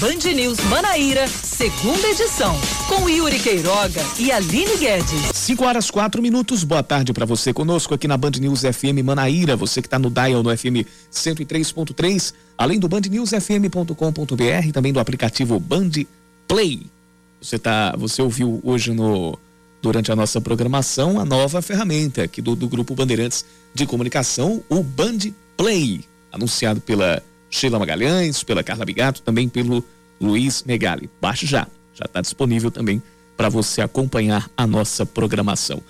[0.00, 2.54] Band News Manaíra, segunda edição,
[2.88, 5.32] com Yuri Queiroga e Aline Guedes.
[5.34, 6.62] 5 horas 4 minutos.
[6.62, 9.56] Boa tarde para você conosco aqui na Band News FM Manaíra.
[9.56, 15.90] Você que está no dial no FM 103.3, além do bandnewsfm.com.br também do aplicativo Band
[16.46, 16.82] Play.
[17.42, 19.36] Você tá, você ouviu hoje no
[19.82, 23.44] durante a nossa programação a nova ferramenta aqui do, do grupo Bandeirantes
[23.74, 25.18] de Comunicação, o Band
[25.56, 29.84] Play, anunciado pela Sheila Magalhães, pela Carla Bigato, também pelo
[30.20, 31.08] Luiz Megali.
[31.20, 33.02] Baixe já, já está disponível também
[33.36, 35.80] para você acompanhar a nossa programação.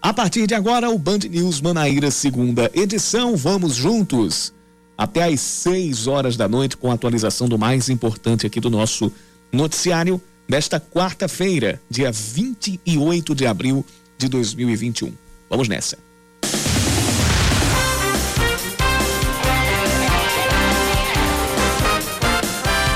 [0.00, 3.36] A partir de agora, o Band News Manaíra, segunda edição.
[3.36, 4.52] Vamos juntos
[4.96, 9.12] até às 6 horas da noite com a atualização do mais importante aqui do nosso
[9.52, 13.84] noticiário nesta quarta-feira, dia 28 de abril
[14.16, 15.12] de 2021.
[15.50, 15.98] Vamos nessa.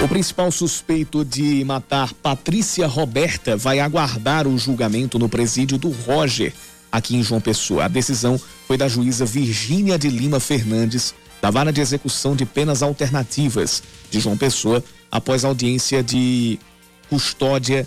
[0.03, 6.53] O principal suspeito de matar Patrícia Roberta vai aguardar o julgamento no presídio do Roger,
[6.91, 7.85] aqui em João Pessoa.
[7.85, 12.83] A decisão foi da juíza Virgínia de Lima Fernandes, da vara de execução de penas
[12.83, 16.59] alternativas de João Pessoa, após audiência de
[17.09, 17.87] custódia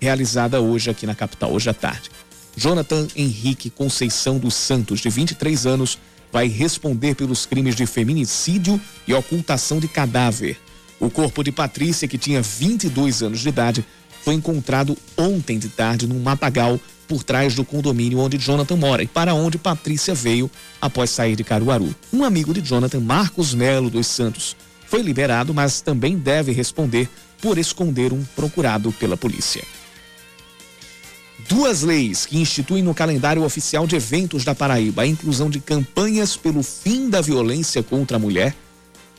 [0.00, 2.12] realizada hoje aqui na capital, hoje à tarde.
[2.56, 5.98] Jonathan Henrique Conceição dos Santos, de 23 anos,
[6.32, 10.60] vai responder pelos crimes de feminicídio e ocultação de cadáver
[10.98, 13.84] o corpo de Patrícia, que tinha 22 anos de idade,
[14.22, 19.06] foi encontrado ontem de tarde num matagal por trás do condomínio onde Jonathan mora e
[19.06, 21.94] para onde Patrícia veio após sair de Caruaru.
[22.12, 27.08] Um amigo de Jonathan, Marcos Melo dos Santos, foi liberado, mas também deve responder
[27.40, 29.62] por esconder um procurado pela polícia.
[31.48, 36.36] Duas leis que instituem no calendário oficial de eventos da Paraíba a inclusão de campanhas
[36.36, 38.56] pelo fim da violência contra a mulher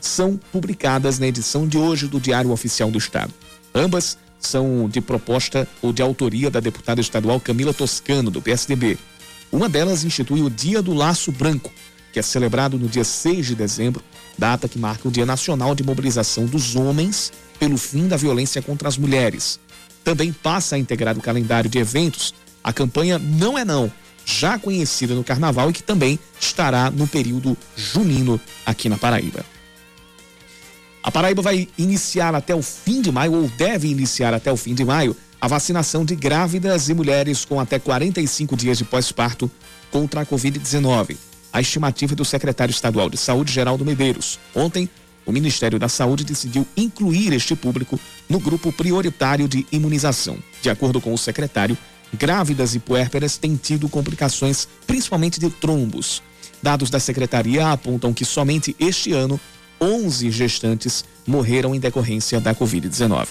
[0.00, 3.32] são publicadas na edição de hoje do Diário Oficial do Estado.
[3.74, 8.98] Ambas são de proposta ou de autoria da deputada estadual Camila Toscano, do PSDB.
[9.50, 11.72] Uma delas institui o Dia do Laço Branco,
[12.12, 14.02] que é celebrado no dia 6 de dezembro,
[14.36, 18.88] data que marca o Dia Nacional de Mobilização dos Homens pelo fim da violência contra
[18.88, 19.58] as mulheres.
[20.04, 22.32] Também passa a integrar o calendário de eventos
[22.62, 23.90] a campanha Não é Não,
[24.24, 29.44] já conhecida no Carnaval e que também estará no período junino aqui na Paraíba.
[31.02, 34.74] A Paraíba vai iniciar até o fim de maio, ou deve iniciar até o fim
[34.74, 39.50] de maio, a vacinação de grávidas e mulheres com até 45 dias de pós-parto
[39.90, 41.16] contra a Covid-19.
[41.52, 44.38] A estimativa é do secretário estadual de Saúde, Geraldo Medeiros.
[44.54, 44.88] Ontem,
[45.24, 47.98] o Ministério da Saúde decidiu incluir este público
[48.28, 50.38] no grupo prioritário de imunização.
[50.60, 51.78] De acordo com o secretário,
[52.12, 56.22] grávidas e puérperas têm tido complicações, principalmente de trombos.
[56.62, 59.38] Dados da secretaria apontam que somente este ano
[59.80, 63.28] 11 gestantes morreram em decorrência da Covid-19.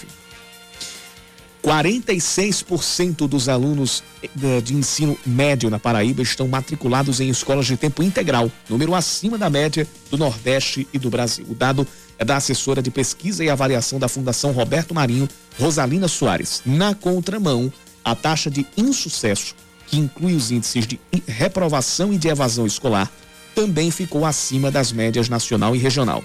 [1.62, 8.02] 46% dos alunos eh, de ensino médio na Paraíba estão matriculados em escolas de tempo
[8.02, 11.44] integral, número acima da média do Nordeste e do Brasil.
[11.48, 11.86] O dado
[12.18, 15.28] é da assessora de pesquisa e avaliação da Fundação Roberto Marinho,
[15.58, 16.62] Rosalina Soares.
[16.64, 17.72] Na contramão,
[18.04, 19.54] a taxa de insucesso,
[19.86, 23.10] que inclui os índices de reprovação e de evasão escolar,
[23.54, 26.24] também ficou acima das médias nacional e regional.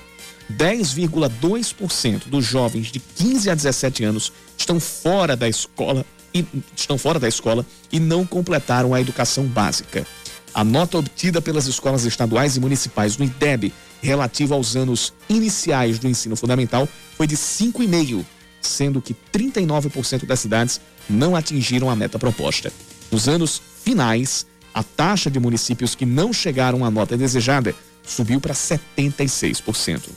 [0.51, 6.45] 10,2% dos jovens de 15 a 17 anos estão fora da escola e
[6.75, 10.05] estão fora da escola e não completaram a educação básica.
[10.53, 16.07] A nota obtida pelas escolas estaduais e municipais do IDEB relativa aos anos iniciais do
[16.07, 16.87] ensino fundamental
[17.17, 18.23] foi de 5,5,
[18.61, 22.71] sendo que 39% das cidades não atingiram a meta proposta.
[23.11, 28.53] Nos anos finais, a taxa de municípios que não chegaram à nota desejada subiu para
[28.53, 30.09] 76%.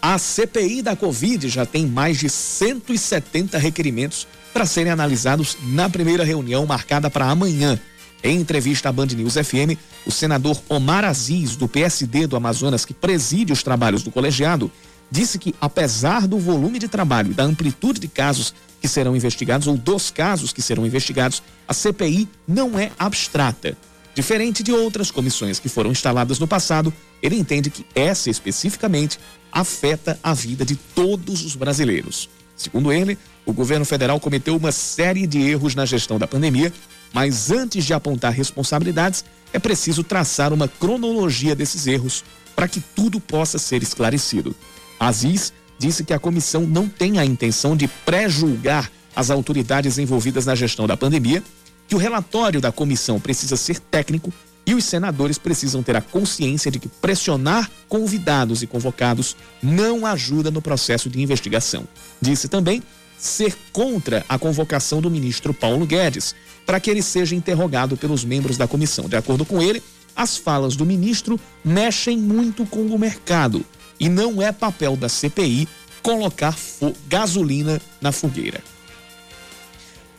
[0.00, 6.24] A CPI da Covid já tem mais de 170 requerimentos para serem analisados na primeira
[6.24, 7.78] reunião marcada para amanhã.
[8.22, 9.76] Em entrevista à Band News FM,
[10.06, 14.70] o senador Omar Aziz, do PSD do Amazonas, que preside os trabalhos do colegiado,
[15.10, 19.66] disse que, apesar do volume de trabalho e da amplitude de casos que serão investigados,
[19.66, 23.76] ou dos casos que serão investigados, a CPI não é abstrata.
[24.18, 26.92] Diferente de outras comissões que foram instaladas no passado,
[27.22, 29.16] ele entende que essa especificamente
[29.52, 32.28] afeta a vida de todos os brasileiros.
[32.56, 33.16] Segundo ele,
[33.46, 36.72] o governo federal cometeu uma série de erros na gestão da pandemia,
[37.14, 42.24] mas antes de apontar responsabilidades, é preciso traçar uma cronologia desses erros
[42.56, 44.52] para que tudo possa ser esclarecido.
[44.98, 50.56] Aziz disse que a comissão não tem a intenção de pré-julgar as autoridades envolvidas na
[50.56, 51.40] gestão da pandemia,
[51.88, 54.32] que o relatório da comissão precisa ser técnico
[54.66, 60.50] e os senadores precisam ter a consciência de que pressionar convidados e convocados não ajuda
[60.50, 61.88] no processo de investigação.
[62.20, 62.82] Disse também
[63.16, 66.34] ser contra a convocação do ministro Paulo Guedes,
[66.66, 69.08] para que ele seja interrogado pelos membros da comissão.
[69.08, 69.82] De acordo com ele,
[70.14, 73.64] as falas do ministro mexem muito com o mercado
[73.98, 75.66] e não é papel da CPI
[76.02, 76.54] colocar
[77.08, 78.62] gasolina na fogueira.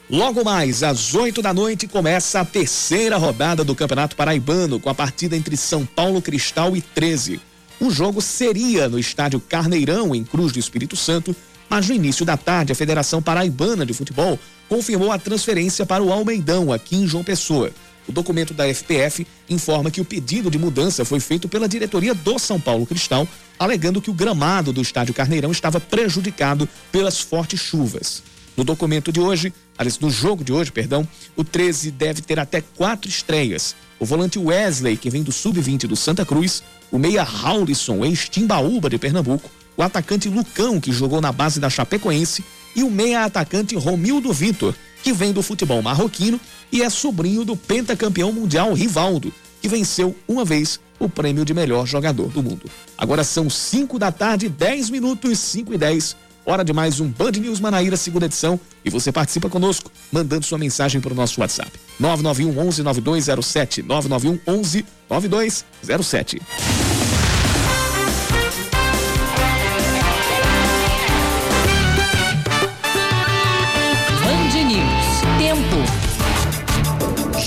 [0.09, 4.95] Logo mais, às 8 da noite, começa a terceira rodada do Campeonato Paraibano, com a
[4.95, 7.39] partida entre São Paulo Cristal e 13.
[7.79, 11.35] O jogo seria no estádio Carneirão, em Cruz do Espírito Santo,
[11.69, 16.11] mas no início da tarde, a Federação Paraibana de Futebol confirmou a transferência para o
[16.11, 17.69] Almeidão, aqui em João Pessoa.
[18.07, 22.39] O documento da FPF informa que o pedido de mudança foi feito pela diretoria do
[22.39, 23.27] São Paulo Cristal,
[23.59, 28.23] alegando que o gramado do estádio Carneirão estava prejudicado pelas fortes chuvas.
[28.59, 29.53] No documento de hoje,
[30.01, 33.73] no jogo de hoje, perdão, o 13 deve ter até quatro estreias.
[33.97, 36.61] O volante Wesley, que vem do sub-20 do Santa Cruz,
[36.91, 42.43] o meia Haulisson, ex-Timbaúba de Pernambuco, o atacante Lucão, que jogou na base da Chapecoense,
[42.75, 46.37] e o meia atacante Romildo Vitor, que vem do futebol marroquino
[46.69, 51.87] e é sobrinho do pentacampeão mundial Rivaldo, que venceu uma vez o prêmio de melhor
[51.87, 52.69] jogador do mundo.
[52.97, 56.17] Agora são 5 da tarde, 10 minutos, 5 e 10.
[56.49, 58.59] Hora de mais um Band News Manaíra, segunda edição.
[58.83, 61.71] E você participa conosco, mandando sua mensagem para o nosso WhatsApp.
[61.99, 63.83] 991 11 9207.
[63.83, 66.41] 991 11 9207.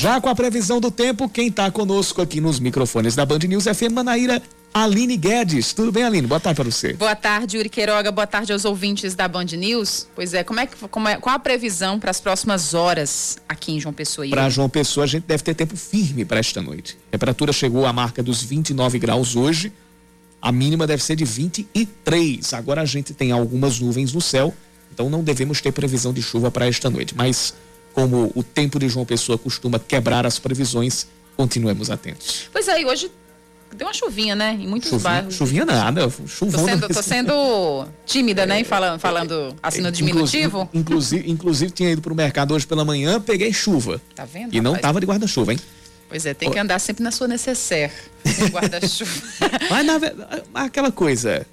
[0.03, 3.69] Já com a previsão do tempo, quem está conosco aqui nos microfones da Band News
[3.69, 4.43] é FM Manaíra
[4.75, 5.73] Aline Guedes.
[5.73, 6.27] Tudo bem, Aline?
[6.27, 6.93] Boa tarde para você.
[6.95, 8.11] Boa tarde, Yuri Queiroga.
[8.11, 10.09] Boa tarde aos ouvintes da Band News.
[10.13, 13.75] Pois é, como é que, como é, qual a previsão para as próximas horas aqui
[13.75, 14.27] em João Pessoa?
[14.29, 16.99] Para João Pessoa, a gente deve ter tempo firme para esta noite.
[17.07, 19.73] A temperatura chegou à marca dos 29 graus hoje.
[20.41, 22.53] A mínima deve ser de 23.
[22.55, 24.53] Agora a gente tem algumas nuvens no céu,
[24.93, 27.15] então não devemos ter previsão de chuva para esta noite.
[27.17, 27.55] Mas
[27.93, 31.07] como o tempo de João Pessoa costuma quebrar as previsões,
[31.37, 32.49] continuemos atentos.
[32.53, 33.11] Pois é, e hoje
[33.77, 34.53] Deu uma chuvinha, né?
[34.61, 35.35] Em muitos chuvinha, bairros.
[35.35, 36.61] Chuvinha nada, chuvão.
[36.61, 38.63] Tô sendo, tô sendo tímida, né?
[38.65, 40.69] Falando, falando assim no diminutivo.
[40.75, 44.01] Inclusive, inclusive, tinha ido pro mercado hoje pela manhã, peguei chuva.
[44.15, 44.55] Tá vendo?
[44.55, 45.59] E não tava de guarda-chuva, hein?
[46.09, 47.93] Pois é, tem que andar sempre na sua necessaire,
[48.53, 49.11] guarda-chuva.
[49.71, 50.01] Mas na,
[50.53, 51.47] aquela coisa,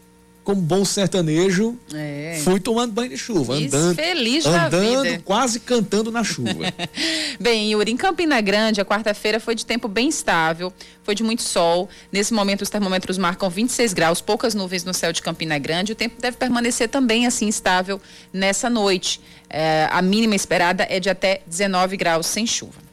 [0.43, 2.41] como bom sertanejo, é.
[2.43, 6.73] fui tomando banho de chuva, andando, feliz andando, quase cantando na chuva.
[7.39, 11.41] Bem, Yuri, em Campina Grande, a quarta-feira foi de tempo bem estável, foi de muito
[11.41, 11.89] sol.
[12.11, 15.91] Nesse momento, os termômetros marcam 26 graus, poucas nuvens no céu de Campina Grande.
[15.91, 18.01] O tempo deve permanecer também assim estável
[18.33, 19.21] nessa noite.
[19.49, 22.89] É, a mínima esperada é de até 19 graus sem chuva.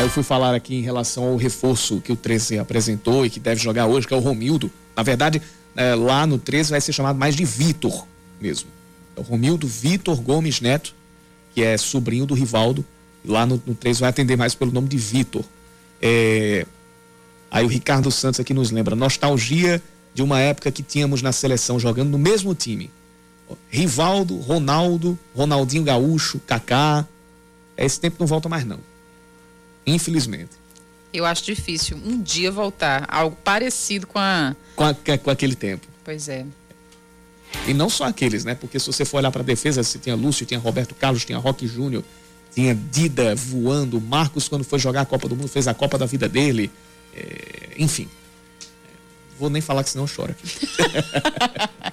[0.00, 3.38] Aí eu fui falar aqui em relação ao reforço que o 13 apresentou e que
[3.38, 4.70] deve jogar hoje, que é o Romildo.
[4.96, 5.42] Na verdade,
[5.76, 8.06] é, lá no 13 vai ser chamado mais de Vitor
[8.40, 8.70] mesmo.
[9.14, 10.94] É o Romildo Vitor Gomes Neto,
[11.54, 12.82] que é sobrinho do Rivaldo.
[13.22, 15.44] Lá no, no 13 vai atender mais pelo nome de Vitor.
[16.00, 16.64] É...
[17.50, 19.82] Aí o Ricardo Santos aqui nos lembra, nostalgia
[20.14, 22.90] de uma época que tínhamos na seleção jogando no mesmo time.
[23.68, 27.06] Rivaldo, Ronaldo, Ronaldinho Gaúcho, Kaká.
[27.76, 28.88] Esse tempo não volta mais não.
[29.86, 30.50] Infelizmente.
[31.12, 34.54] Eu acho difícil um dia voltar algo parecido com a...
[34.76, 35.86] Com, a, com aquele tempo.
[36.04, 36.46] Pois é.
[37.66, 38.54] E não só aqueles, né?
[38.54, 41.38] Porque se você for olhar para a defesa, você tinha Lúcio, tinha Roberto Carlos, tinha
[41.38, 42.04] Roque Júnior,
[42.54, 46.06] tinha Dida voando, Marcos, quando foi jogar a Copa do Mundo, fez a Copa da
[46.06, 46.70] vida dele.
[47.14, 48.08] É, enfim.
[49.38, 50.48] Vou nem falar que senão chora aqui.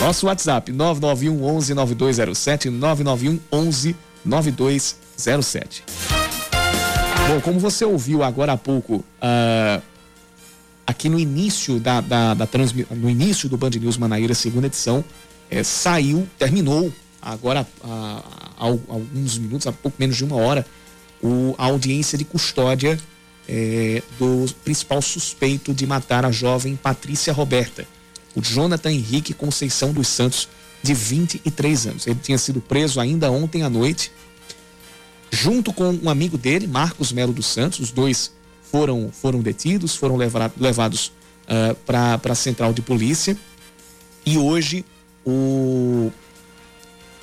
[0.00, 5.84] Nosso WhatsApp, 991 11 9207, 991 11 9207.
[7.28, 9.82] Bom, como você ouviu agora há pouco, uh,
[10.86, 12.48] aqui no início da, da, da
[12.90, 15.04] no início do Band News Manaíra, segunda edição,
[15.50, 18.22] é, saiu, terminou agora há,
[18.56, 20.66] alguns minutos, há pouco menos de uma hora,
[21.22, 22.98] o, a audiência de custódia
[23.48, 27.86] é, do principal suspeito de matar a jovem Patrícia Roberta,
[28.34, 30.48] o Jonathan Henrique Conceição dos Santos,
[30.82, 32.06] de 23 anos.
[32.06, 34.10] Ele tinha sido preso ainda ontem à noite,
[35.30, 37.80] junto com um amigo dele, Marcos Melo dos Santos.
[37.80, 38.32] Os dois
[38.70, 43.36] foram, foram detidos, foram levar, levados uh, ah, para a central de polícia.
[44.24, 44.84] E hoje
[45.24, 46.10] o,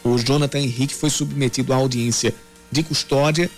[0.04, 2.34] o Jonathan Henrique foi submetido à audiência
[2.72, 3.50] de custódia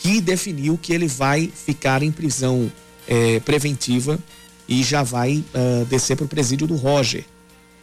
[0.00, 2.72] que definiu que ele vai ficar em prisão
[3.06, 4.18] eh, preventiva
[4.66, 7.24] e já vai uh, descer para o presídio do Roger.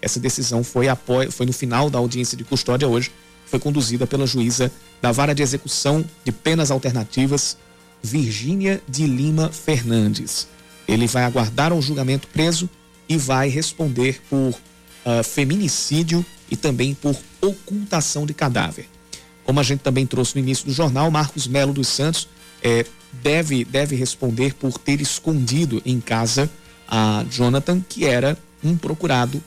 [0.02, 3.12] Essa decisão foi, apoio, foi no final da audiência de custódia hoje,
[3.46, 7.58] foi conduzida pela juíza da Vara de Execução de Penas Alternativas,
[8.04, 10.48] Virgínia de Lima Fernandes.
[10.88, 12.70] Ele vai aguardar um julgamento preso
[13.10, 18.88] e vai responder por uh, feminicídio e também por ocultação de cadáver.
[19.44, 22.28] Como a gente também trouxe no início do jornal, Marcos Melo dos Santos
[22.62, 26.50] é, deve, deve responder por ter escondido em casa
[26.88, 29.42] a Jonathan, que era um procurado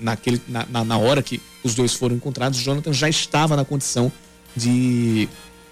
[0.00, 2.58] naquele, na, na hora que os dois foram encontrados.
[2.58, 4.10] Jonathan já estava na condição
[4.54, 5.28] de,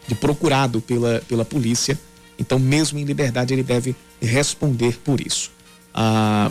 [0.07, 1.99] de procurado pela, pela polícia.
[2.39, 5.51] Então, mesmo em liberdade, ele deve responder por isso.
[5.95, 6.51] Ah,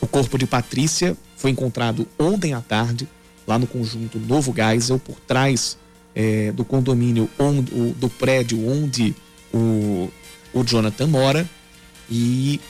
[0.00, 3.08] o corpo de Patrícia foi encontrado ontem à tarde,
[3.46, 5.76] lá no conjunto Novo Geisel, por trás
[6.14, 9.14] é, do condomínio, onde, o, do prédio onde
[9.52, 10.10] o,
[10.52, 11.48] o Jonathan mora,
[12.10, 12.60] e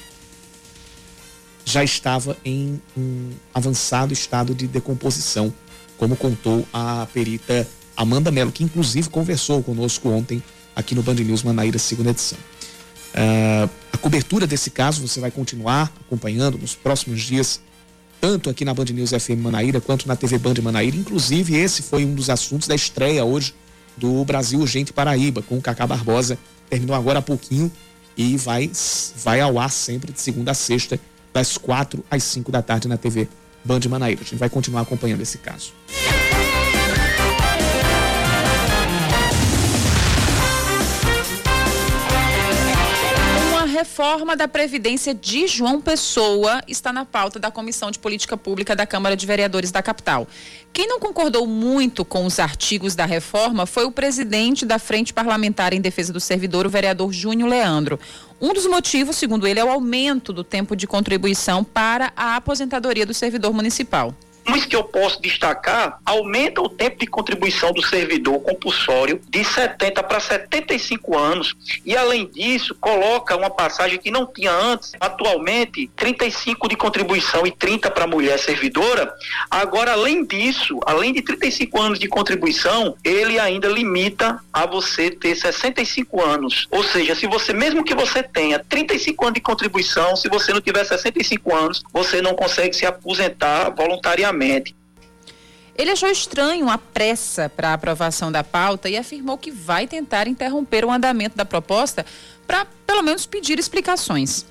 [1.71, 5.53] já estava em um avançado estado de decomposição,
[5.97, 10.43] como contou a perita Amanda Mello, que inclusive conversou conosco ontem
[10.75, 12.39] aqui no Band News Manaíra, segunda edição.
[13.11, 17.61] Uh, a cobertura desse caso você vai continuar acompanhando nos próximos dias,
[18.21, 20.97] tanto aqui na Band News FM Manaíra quanto na TV Band Manaíra.
[20.97, 23.55] Inclusive, esse foi um dos assuntos da estreia hoje
[23.97, 26.39] do Brasil Urgente Paraíba, com o Cacá Barbosa.
[26.69, 27.71] Terminou agora há pouquinho
[28.17, 28.71] e vai,
[29.17, 30.99] vai ao ar sempre de segunda a sexta,
[31.33, 33.29] das quatro às cinco da tarde na TV
[33.65, 34.21] Band Manaíra.
[34.21, 35.73] A gente vai continuar acompanhando esse caso.
[43.81, 48.85] Reforma da Previdência de João Pessoa está na pauta da Comissão de Política Pública da
[48.85, 50.29] Câmara de Vereadores da capital.
[50.71, 55.73] Quem não concordou muito com os artigos da reforma foi o presidente da Frente Parlamentar
[55.73, 57.99] em Defesa do Servidor, o vereador Júnior Leandro.
[58.39, 63.07] Um dos motivos, segundo ele, é o aumento do tempo de contribuição para a aposentadoria
[63.07, 64.15] do servidor municipal.
[64.51, 70.03] Mas que eu posso destacar, aumenta o tempo de contribuição do servidor compulsório de 70
[70.03, 71.55] para 75 anos
[71.87, 77.53] e além disso coloca uma passagem que não tinha antes, atualmente 35 de contribuição e
[77.53, 79.15] 30 para mulher servidora.
[79.49, 85.37] Agora além disso, além de 35 anos de contribuição, ele ainda limita a você ter
[85.37, 86.67] 65 anos.
[86.73, 90.61] Ou seja, se você mesmo que você tenha 35 anos de contribuição, se você não
[90.61, 94.40] tiver 65 anos, você não consegue se aposentar voluntariamente
[95.81, 100.29] ele achou estranho a pressa para a aprovação da pauta e afirmou que vai tentar
[100.29, 102.05] interromper o andamento da proposta
[102.47, 104.45] para, pelo menos, pedir explicações.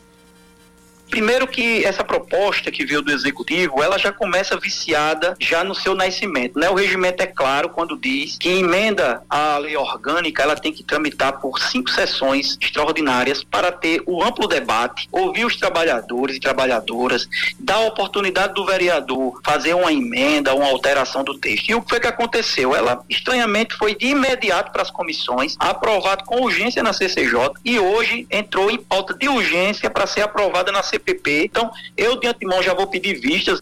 [1.09, 5.95] Primeiro que essa proposta que veio do executivo, ela já começa viciada já no seu
[5.95, 6.69] nascimento, né?
[6.69, 11.39] O regimento é claro quando diz que emenda a lei orgânica, ela tem que tramitar
[11.39, 17.27] por cinco sessões extraordinárias para ter o amplo debate, ouvir os trabalhadores e trabalhadoras,
[17.59, 21.69] dar a oportunidade do vereador fazer uma emenda, uma alteração do texto.
[21.69, 22.75] E o que foi que aconteceu?
[22.75, 28.27] Ela estranhamente foi de imediato para as comissões, aprovado com urgência na CCJ e hoje
[28.29, 30.98] entrou em pauta de urgência para ser aprovada na CPI
[31.43, 33.59] Então, eu de antemão já vou pedir vistas.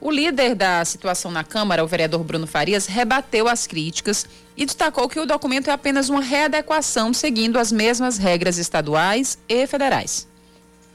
[0.00, 4.26] O líder da situação na Câmara, o vereador Bruno Farias, rebateu as críticas
[4.56, 9.66] e destacou que o documento é apenas uma readequação seguindo as mesmas regras estaduais e
[9.66, 10.28] federais.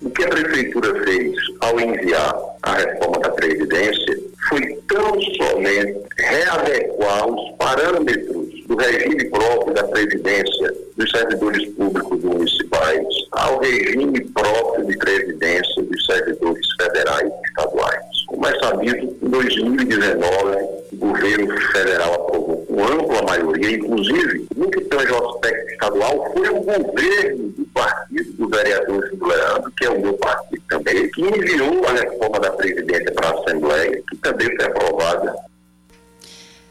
[0.04, 7.28] O que a Prefeitura fez ao enviar a reforma da Previdência foi tão somente readequar
[7.28, 14.98] os parâmetros do regime próprio da Previdência dos servidores públicos municipais ao regime próprio de
[14.98, 18.11] Previdência dos servidores federais e estaduais.
[18.44, 20.58] É sabido, em 2019,
[20.94, 26.50] o governo federal aprovou com ampla maioria, inclusive, no que tange ao aspecto estadual, foi
[26.50, 31.22] o governo do partido do vereador Júlio Leandro, que é o meu partido também, que
[31.22, 35.36] enviou a reforma da Previdência para a Assembleia, que também foi aprovada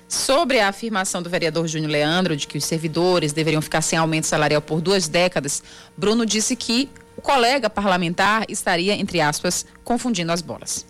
[0.08, 4.26] Sobre a afirmação do vereador Júnior Leandro de que os servidores deveriam ficar sem aumento
[4.26, 5.62] salarial por duas décadas,
[5.96, 10.84] Bruno disse que o colega parlamentar estaria, entre aspas, confundindo as bolas.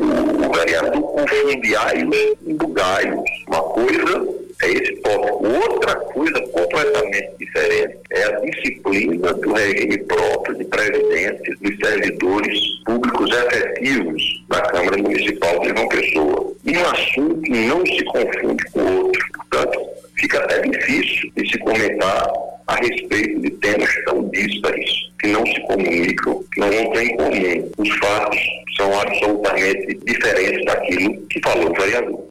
[0.00, 3.24] O vereador confunde aios e bugaios.
[3.48, 4.28] Uma coisa
[4.62, 5.46] é esse tópico.
[5.46, 13.30] Outra coisa completamente diferente é a disciplina do regime próprio de previdência dos servidores públicos
[13.30, 16.52] efetivos da Câmara Municipal de João Pessoa.
[16.64, 19.26] E um assunto não se confunde com o outro.
[19.34, 19.80] Portanto,
[20.16, 22.32] fica até difícil de se comentar
[22.66, 24.97] a respeito de temas tão díspares,
[25.38, 27.70] não se comunicam, não têm em comum.
[27.78, 28.38] Os fatos
[28.76, 32.28] são absolutamente diferentes daquilo que falou o vereador.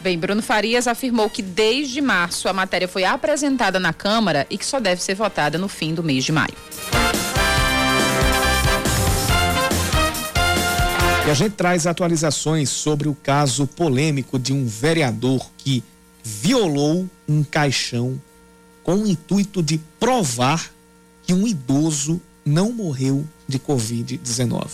[0.00, 4.64] Bem, Bruno Farias afirmou que desde março a matéria foi apresentada na Câmara e que
[4.64, 6.54] só deve ser votada no fim do mês de maio.
[11.26, 15.82] E a gente traz atualizações sobre o caso polêmico de um vereador que
[16.22, 18.20] violou um caixão
[18.84, 20.70] com o intuito de provar
[21.26, 24.68] que um idoso não morreu de Covid-19.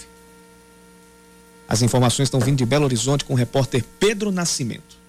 [1.66, 5.00] As informações estão vindo de Belo Horizonte com o repórter Pedro Nascimento.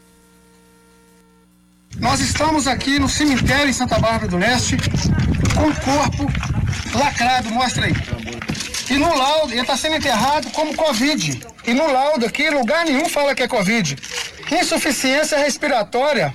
[1.99, 4.77] Nós estamos aqui no cemitério em Santa Bárbara do Leste
[5.53, 6.25] com o corpo
[6.97, 7.93] lacrado, mostra aí.
[8.89, 11.41] E no laudo, ele está sendo enterrado como Covid.
[11.65, 13.97] E no laudo aqui, lugar nenhum fala que é Covid.
[14.51, 16.33] Insuficiência respiratória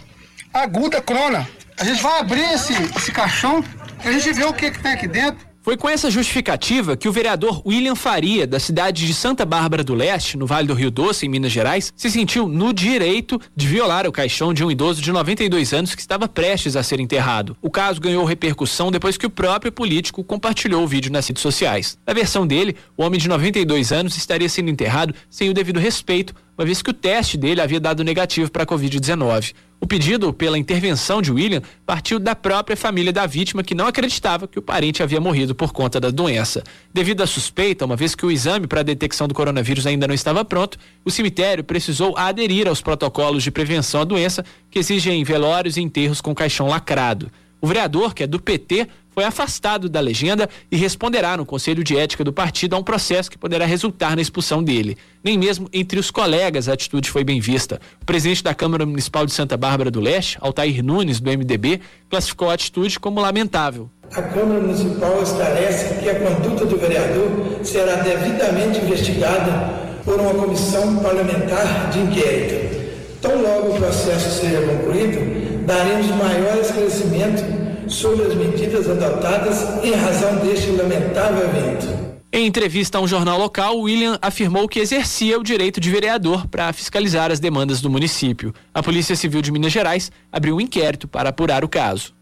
[0.52, 1.48] aguda crona.
[1.78, 3.62] A gente vai abrir esse, esse caixão
[4.04, 5.48] a gente vê o que, tem aqui dentro.
[5.60, 9.92] Foi com essa justificativa que o vereador William Faria, da cidade de Santa Bárbara do
[9.92, 14.06] Leste, no Vale do Rio Doce, em Minas Gerais, se sentiu no direito de violar
[14.06, 17.54] o caixão de um idoso de 92 anos que estava prestes a ser enterrado.
[17.60, 21.98] O caso ganhou repercussão depois que o próprio político compartilhou o vídeo nas redes sociais.
[22.06, 26.34] Na versão dele, o homem de 92 anos estaria sendo enterrado sem o devido respeito,
[26.58, 29.54] uma vez que o teste dele havia dado negativo para a Covid-19.
[29.80, 34.48] O pedido pela intervenção de William partiu da própria família da vítima, que não acreditava
[34.48, 36.64] que o parente havia morrido por conta da doença.
[36.92, 40.14] Devido à suspeita, uma vez que o exame para a detecção do coronavírus ainda não
[40.14, 45.76] estava pronto, o cemitério precisou aderir aos protocolos de prevenção à doença, que exigem velórios
[45.76, 47.30] e enterros com caixão lacrado.
[47.60, 48.88] O vereador, que é do PT,
[49.18, 53.28] foi afastado da legenda e responderá no Conselho de Ética do partido a um processo
[53.28, 54.96] que poderá resultar na expulsão dele.
[55.24, 57.80] Nem mesmo entre os colegas a atitude foi bem vista.
[58.00, 62.48] O presidente da Câmara Municipal de Santa Bárbara do Leste, Altair Nunes, do MDB, classificou
[62.48, 63.90] a atitude como lamentável.
[64.14, 70.94] A Câmara Municipal esclarece que a conduta do vereador será devidamente investigada por uma comissão
[71.00, 73.18] parlamentar de inquérito.
[73.20, 80.36] Tão logo o processo seja concluído, daremos maior esclarecimento sobre as medidas adotadas em razão
[80.36, 82.08] deste lamentável evento.
[82.30, 86.72] Em entrevista a um jornal local, William afirmou que exercia o direito de vereador para
[86.74, 88.54] fiscalizar as demandas do município.
[88.74, 92.17] A Polícia Civil de Minas Gerais abriu um inquérito para apurar o caso.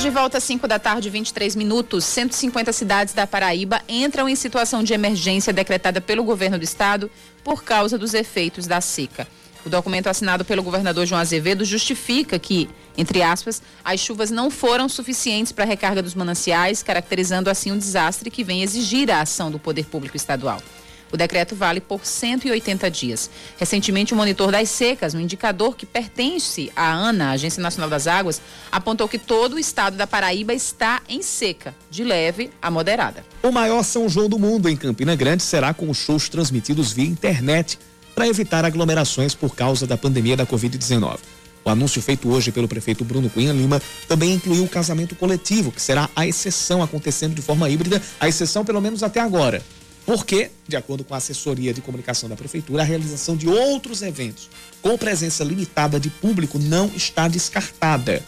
[0.00, 2.06] Estamos de volta às 5 da tarde, 23 minutos.
[2.06, 7.10] 150 cidades da Paraíba entram em situação de emergência decretada pelo governo do estado
[7.44, 9.28] por causa dos efeitos da seca.
[9.62, 14.88] O documento assinado pelo governador João Azevedo justifica que, entre aspas, as chuvas não foram
[14.88, 19.50] suficientes para a recarga dos mananciais, caracterizando assim um desastre que vem exigir a ação
[19.50, 20.62] do poder público estadual.
[21.12, 23.30] O decreto vale por 180 dias.
[23.58, 28.40] Recentemente, o monitor das secas, um indicador que pertence à ANA, Agência Nacional das Águas,
[28.70, 33.24] apontou que todo o estado da Paraíba está em seca, de leve a moderada.
[33.42, 37.06] O maior São João do mundo em Campina Grande será com os shows transmitidos via
[37.06, 37.78] internet
[38.14, 41.18] para evitar aglomerações por causa da pandemia da Covid-19.
[41.64, 45.80] O anúncio feito hoje pelo prefeito Bruno Cunha Lima também incluiu o casamento coletivo, que
[45.80, 49.62] será a exceção acontecendo de forma híbrida, a exceção pelo menos até agora.
[50.06, 54.48] Porque, de acordo com a assessoria de comunicação da prefeitura, a realização de outros eventos
[54.82, 58.22] com presença limitada de público não está descartada.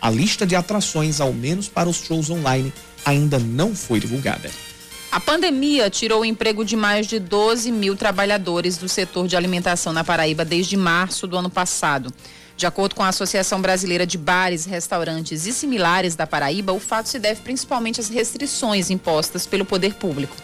[0.00, 2.72] A lista de atrações, ao menos para os shows online,
[3.04, 4.50] ainda não foi divulgada.
[5.10, 9.92] A pandemia tirou o emprego de mais de 12 mil trabalhadores do setor de alimentação
[9.92, 12.12] na Paraíba desde março do ano passado.
[12.56, 17.08] De acordo com a Associação Brasileira de Bares, Restaurantes e Similares da Paraíba, o fato
[17.08, 20.36] se deve principalmente às restrições impostas pelo poder público.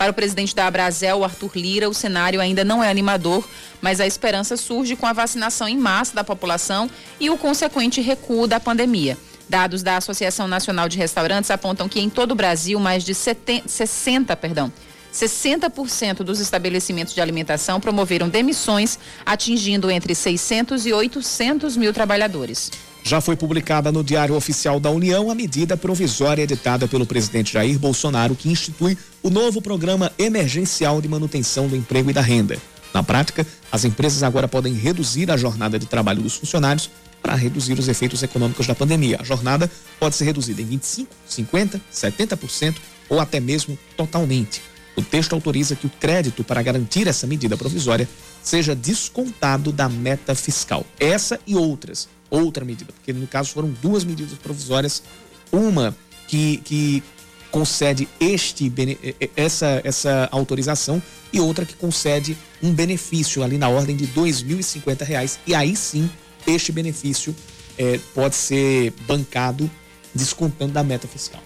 [0.00, 3.46] Para o presidente da Abrazel, Arthur Lira, o cenário ainda não é animador,
[3.82, 6.88] mas a esperança surge com a vacinação em massa da população
[7.20, 9.18] e o consequente recuo da pandemia.
[9.46, 13.68] Dados da Associação Nacional de Restaurantes apontam que em todo o Brasil, mais de 70,
[13.68, 14.72] 60, perdão,
[15.12, 22.70] 60% dos estabelecimentos de alimentação promoveram demissões, atingindo entre 600 e 800 mil trabalhadores.
[23.02, 27.78] Já foi publicada no Diário Oficial da União a medida provisória editada pelo presidente Jair
[27.78, 32.58] Bolsonaro que institui o novo programa emergencial de manutenção do emprego e da renda.
[32.92, 36.90] Na prática, as empresas agora podem reduzir a jornada de trabalho dos funcionários
[37.22, 39.18] para reduzir os efeitos econômicos da pandemia.
[39.20, 42.76] A jornada pode ser reduzida em 25, 50, 70%
[43.08, 44.62] ou até mesmo totalmente.
[44.96, 48.08] O texto autoriza que o crédito para garantir essa medida provisória
[48.42, 50.84] seja descontado da meta fiscal.
[50.98, 55.02] Essa e outras outra medida, porque no caso foram duas medidas provisórias,
[55.52, 55.96] uma
[56.28, 57.02] que, que
[57.50, 58.72] concede este
[59.36, 65.04] essa essa autorização e outra que concede um benefício ali na ordem de e cinquenta
[65.04, 66.08] reais e aí sim
[66.46, 67.34] este benefício
[67.76, 69.68] é, pode ser bancado
[70.14, 71.42] descontando da meta fiscal.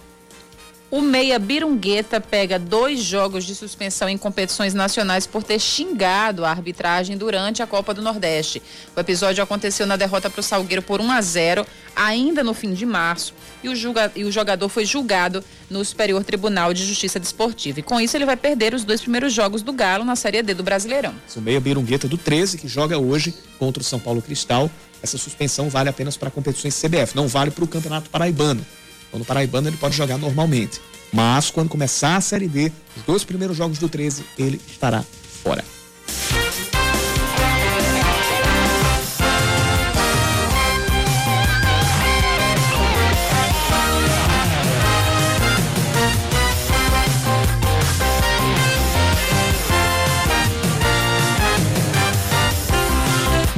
[0.91, 6.51] O Meia Birungueta pega dois jogos de suspensão em competições nacionais por ter xingado a
[6.51, 8.61] arbitragem durante a Copa do Nordeste.
[8.95, 12.71] O episódio aconteceu na derrota para o Salgueiro por 1 a 0, ainda no fim
[12.71, 17.19] de março, e o, julga, e o jogador foi julgado no Superior Tribunal de Justiça
[17.19, 17.79] Desportiva.
[17.79, 20.53] E com isso ele vai perder os dois primeiros jogos do Galo na Série D
[20.53, 21.15] do Brasileirão.
[21.35, 24.69] O Meia Birungueta do 13, que joga hoje contra o São Paulo Cristal.
[25.01, 28.63] Essa suspensão vale apenas para competições CBF, não vale para o Campeonato Paraibano.
[29.19, 30.79] No Paraibano ele pode jogar normalmente.
[31.11, 35.03] Mas quando começar a Série D, os dois primeiros jogos do 13, ele estará
[35.43, 35.63] fora.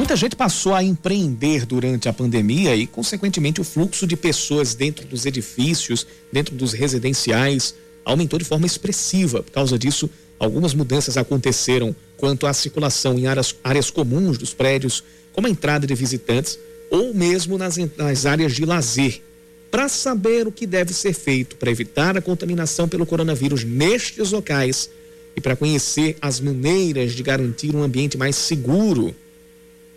[0.07, 5.05] Muita gente passou a empreender durante a pandemia e, consequentemente, o fluxo de pessoas dentro
[5.05, 9.43] dos edifícios, dentro dos residenciais, aumentou de forma expressiva.
[9.43, 15.03] Por causa disso, algumas mudanças aconteceram quanto à circulação em áreas, áreas comuns dos prédios,
[15.33, 16.57] como a entrada de visitantes
[16.89, 19.21] ou mesmo nas, nas áreas de lazer.
[19.69, 24.89] Para saber o que deve ser feito para evitar a contaminação pelo coronavírus nestes locais
[25.35, 29.13] e para conhecer as maneiras de garantir um ambiente mais seguro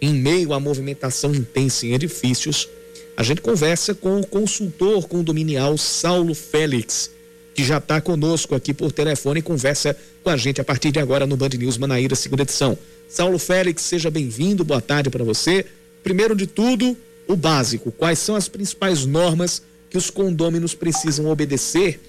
[0.00, 2.68] em meio à movimentação intensa em edifícios,
[3.16, 7.10] a gente conversa com o consultor condominial Saulo Félix,
[7.54, 10.98] que já está conosco aqui por telefone e conversa com a gente a partir de
[10.98, 12.78] agora no Band News Manaíra, segunda edição.
[13.08, 15.66] Saulo Félix, seja bem-vindo, boa tarde para você.
[16.02, 22.00] Primeiro de tudo, o básico: quais são as principais normas que os condôminos precisam obedecer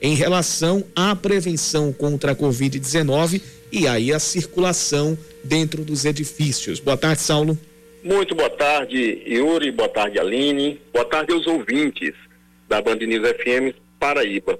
[0.00, 3.40] em relação à prevenção contra a Covid-19
[3.72, 6.80] e aí a circulação dentro dos edifícios.
[6.80, 7.56] Boa tarde, Saulo.
[8.02, 9.70] Muito boa tarde, Yuri.
[9.70, 10.80] Boa tarde, Aline.
[10.92, 12.14] Boa tarde aos ouvintes
[12.68, 14.58] da Band News FM Paraíba.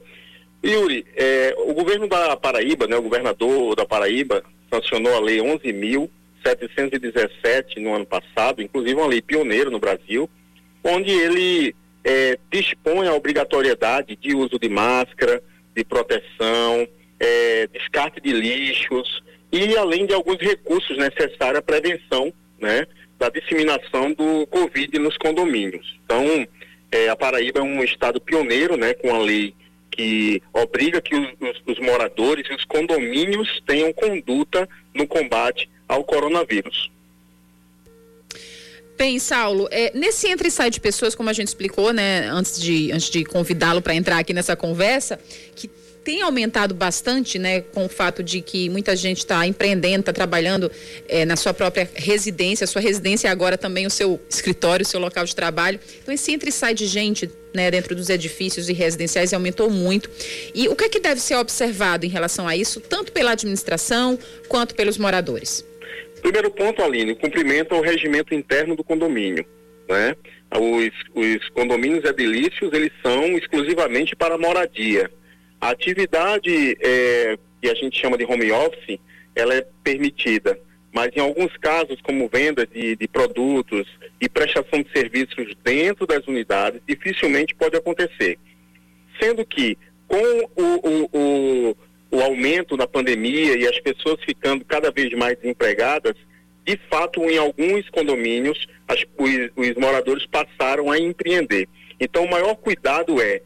[0.64, 7.78] Yuri, é, o governo da Paraíba, né, o governador da Paraíba, sancionou a Lei 11.717
[7.78, 10.28] no ano passado, inclusive uma lei pioneira no Brasil,
[10.84, 15.42] onde ele é, dispõe a obrigatoriedade de uso de máscara,
[15.74, 16.86] de proteção,
[17.20, 22.86] é, descarte de lixos e além de alguns recursos necessários à prevenção né,
[23.18, 26.00] da disseminação do Covid nos condomínios.
[26.04, 26.46] Então,
[26.90, 29.54] é, a Paraíba é um estado pioneiro né, com a lei
[29.90, 36.02] que obriga que os, os, os moradores e os condomínios tenham conduta no combate ao
[36.04, 36.90] coronavírus.
[38.96, 42.60] Bem, Saulo, é, nesse entra e sai de pessoas, como a gente explicou, né, antes
[42.60, 45.18] de, antes de convidá-lo para entrar aqui nessa conversa,
[45.56, 45.66] que
[46.04, 50.70] tem aumentado bastante, né, com o fato de que muita gente está empreendendo, está trabalhando
[51.08, 54.98] é, na sua própria residência, sua residência é agora também o seu escritório, o seu
[54.98, 55.78] local de trabalho.
[56.02, 60.10] Então esse entra e sai de gente, né, dentro dos edifícios e residenciais aumentou muito.
[60.54, 64.18] E o que é que deve ser observado em relação a isso, tanto pela administração
[64.48, 65.64] quanto pelos moradores?
[66.22, 69.44] Primeiro ponto, Aline, cumprimento ao regimento interno do condomínio,
[69.88, 70.14] né?
[70.52, 75.08] Os, os condomínios edilícios, eles são exclusivamente para moradia
[75.60, 78.98] a atividade é, que a gente chama de home office,
[79.34, 80.58] ela é permitida,
[80.92, 83.86] mas em alguns casos, como venda de, de produtos
[84.20, 88.38] e prestação de serviços dentro das unidades, dificilmente pode acontecer.
[89.20, 89.76] Sendo que,
[90.08, 90.16] com
[90.56, 91.76] o, o, o,
[92.10, 96.14] o aumento da pandemia e as pessoas ficando cada vez mais desempregadas,
[96.64, 101.68] de fato, em alguns condomínios, as, os, os moradores passaram a empreender.
[102.00, 103.42] Então, o maior cuidado é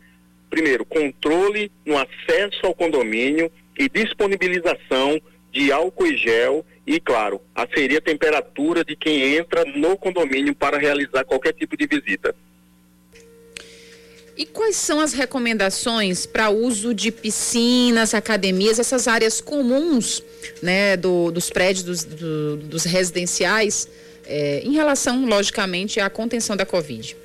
[0.55, 5.21] primeiro, controle no acesso ao condomínio e disponibilização
[5.53, 10.79] de álcool e gel e, claro, aferir a temperatura de quem entra no condomínio para
[10.79, 12.37] realizar qualquer tipo de visita.
[14.37, 20.23] E quais são as recomendações para uso de piscinas, academias, essas áreas comuns
[20.63, 23.89] né, do, dos prédios, dos, do, dos residenciais,
[24.25, 27.24] é, em relação, logicamente, à contenção da Covid?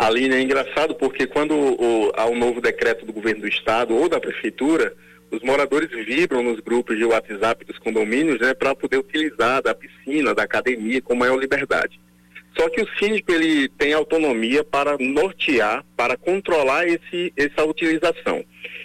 [0.00, 4.08] Aline, é engraçado porque quando o, há um novo decreto do governo do estado ou
[4.08, 4.94] da prefeitura,
[5.30, 10.34] os moradores vibram nos grupos de WhatsApp dos condomínios, né, para poder utilizar da piscina,
[10.34, 12.00] da academia com maior liberdade.
[12.58, 18.42] Só que o síndico ele tem autonomia para nortear, para controlar esse, essa utilização.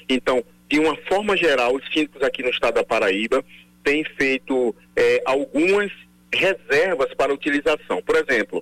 [0.10, 3.41] Então, de uma forma geral, os síndicos aqui no estado da Paraíba
[3.86, 5.89] têm feito eh, algumas
[6.34, 8.01] reservas para utilização.
[8.01, 8.62] Por exemplo,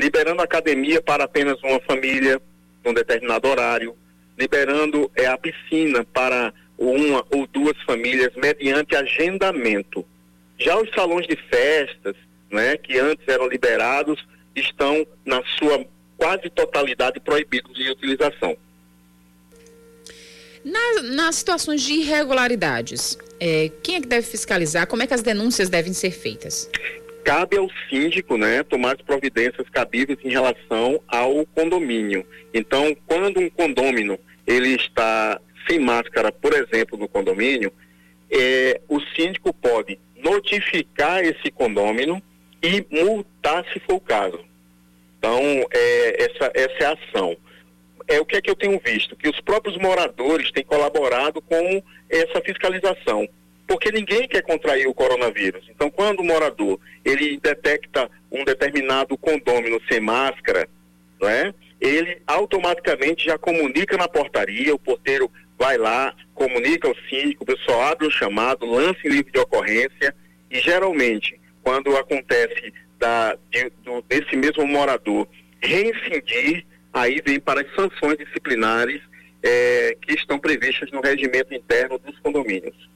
[0.00, 2.40] liberando a academia para apenas uma família
[2.84, 3.94] num determinado horário,
[4.38, 10.06] liberando é, a piscina para uma ou duas famílias mediante agendamento.
[10.58, 12.16] Já os salões de festas,
[12.50, 15.84] né, que antes eram liberados, estão na sua
[16.16, 18.56] quase totalidade proibidos de utilização.
[20.64, 24.86] Na, nas situações de irregularidades, é, quem é que deve fiscalizar?
[24.86, 26.70] Como é que as denúncias devem ser feitas?
[27.24, 32.26] Cabe ao síndico, né, tomar as providências cabíveis em relação ao condomínio.
[32.52, 37.72] Então, quando um condômino ele está sem máscara, por exemplo, no condomínio,
[38.30, 42.22] é, o síndico pode notificar esse condômino
[42.62, 44.40] e multar se for o caso.
[45.18, 47.36] Então, é, essa, essa é a ação.
[48.08, 49.14] É o que é que eu tenho visto?
[49.14, 53.28] Que os próprios moradores têm colaborado com essa fiscalização.
[53.70, 55.64] Porque ninguém quer contrair o coronavírus.
[55.70, 60.68] Então, quando o morador ele detecta um determinado condômino sem máscara,
[61.20, 61.54] não é?
[61.80, 67.82] ele automaticamente já comunica na portaria, o porteiro vai lá, comunica ao síndico, o pessoal
[67.82, 70.16] abre o chamado, lança em livro de ocorrência
[70.50, 75.28] e geralmente, quando acontece da, de, do, desse mesmo morador
[75.62, 79.00] reincidir, aí vem para as sanções disciplinares
[79.44, 82.90] é, que estão previstas no regimento interno dos condomínios.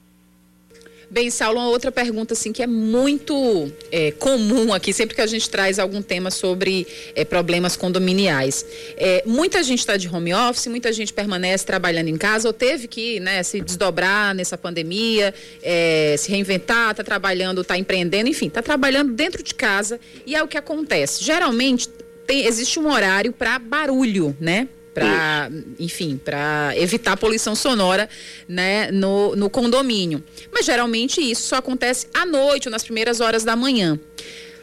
[1.15, 5.27] Bem, Saulo, uma outra pergunta assim que é muito é, comum aqui, sempre que a
[5.29, 8.67] gente traz algum tema sobre é, problemas condominiais.
[8.97, 12.89] É, muita gente está de home office, muita gente permanece trabalhando em casa ou teve
[12.89, 18.61] que né, se desdobrar nessa pandemia, é, se reinventar, está trabalhando, está empreendendo, enfim, está
[18.61, 21.23] trabalhando dentro de casa e é o que acontece.
[21.23, 21.89] Geralmente
[22.27, 24.67] tem, existe um horário para barulho, né?
[24.95, 28.09] Para, enfim, para evitar poluição sonora,
[28.49, 30.23] né, no, no condomínio.
[30.53, 33.99] Mas geralmente isso só acontece à noite ou nas primeiras horas da manhã.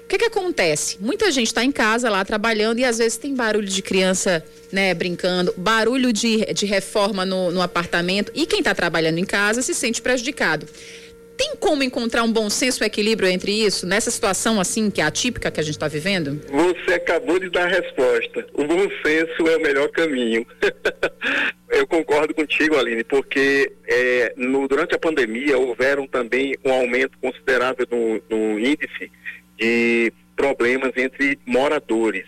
[0.04, 0.98] O que que acontece?
[1.00, 4.94] Muita gente está em casa lá trabalhando e às vezes tem barulho de criança, né,
[4.94, 9.74] brincando, barulho de, de reforma no, no apartamento e quem está trabalhando em casa se
[9.74, 10.66] sente prejudicado.
[11.38, 15.04] Tem como encontrar um bom senso e equilíbrio entre isso, nessa situação assim, que é
[15.04, 16.42] atípica que a gente está vivendo?
[16.50, 18.46] Você acabou de dar a resposta.
[18.54, 20.46] O bom senso é o melhor caminho.
[21.70, 27.88] Eu concordo contigo, Aline, porque é, no, durante a pandemia houveram também um aumento considerável
[27.90, 29.10] no, no índice
[29.58, 32.26] de problemas entre moradores.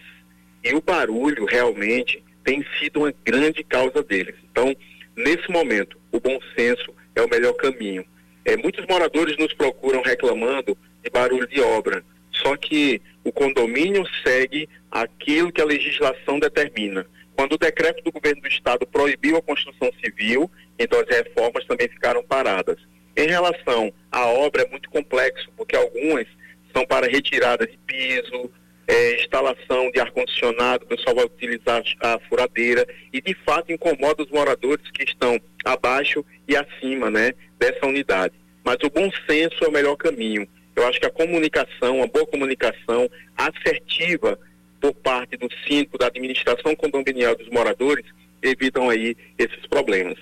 [0.63, 4.35] E o barulho realmente tem sido uma grande causa deles.
[4.49, 4.73] Então,
[5.15, 8.05] nesse momento, o bom senso é o melhor caminho.
[8.45, 14.67] É, muitos moradores nos procuram reclamando de barulho de obra, só que o condomínio segue
[14.91, 17.05] aquilo que a legislação determina.
[17.35, 21.87] Quando o decreto do governo do estado proibiu a construção civil, então as reformas também
[21.87, 22.77] ficaram paradas.
[23.15, 26.27] Em relação à obra é muito complexo, porque algumas
[26.75, 28.51] são para retirada de piso,
[28.87, 34.29] é, instalação de ar-condicionado, o pessoal vai utilizar a furadeira e de fato incomoda os
[34.29, 38.33] moradores que estão abaixo e acima né, dessa unidade.
[38.63, 40.47] Mas o bom senso é o melhor caminho.
[40.75, 44.39] Eu acho que a comunicação, a boa comunicação assertiva
[44.81, 48.05] por parte do síndico, da administração condominial dos moradores,
[48.41, 50.17] evitam aí esses problemas.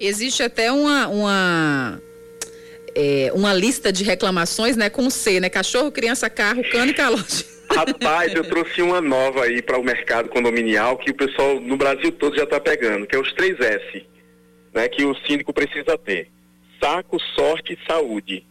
[0.00, 2.02] Existe até uma, uma
[2.94, 5.48] é, uma lista de reclamações, né, com C, né?
[5.48, 7.46] Cachorro, criança, carro, cano e calote.
[7.70, 12.12] Rapaz, eu trouxe uma nova aí para o mercado condominial que o pessoal no Brasil
[12.12, 14.04] todo já está pegando, que é os 3S,
[14.74, 16.30] né, que o síndico precisa ter.
[16.80, 18.44] Saco, sorte e saúde.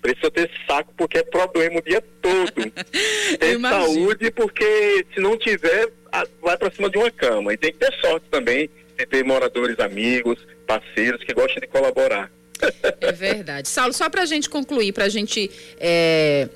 [0.00, 2.52] Precisa ter saco porque é problema o dia todo.
[3.40, 5.88] Tem saúde porque se não tiver,
[6.40, 7.52] vai para cima de uma cama.
[7.52, 12.30] E tem que ter sorte também de ter moradores amigos, parceiros que gostem de colaborar.
[13.00, 13.68] É verdade.
[13.68, 15.50] Saulo, só para a gente concluir, para a gente.
[15.78, 16.48] É,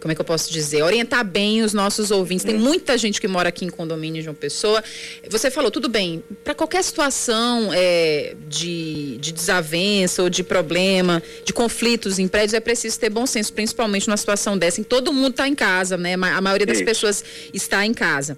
[0.00, 0.82] como é que eu posso dizer?
[0.82, 2.44] Orientar bem os nossos ouvintes.
[2.44, 4.82] Tem muita gente que mora aqui em condomínio de uma pessoa.
[5.30, 11.52] Você falou, tudo bem, para qualquer situação é, de, de desavença ou de problema, de
[11.52, 15.12] conflitos em prédios, é preciso ter bom senso, principalmente numa situação dessa, em que todo
[15.12, 16.14] mundo está em casa, né?
[16.14, 18.36] A maioria das pessoas está em casa.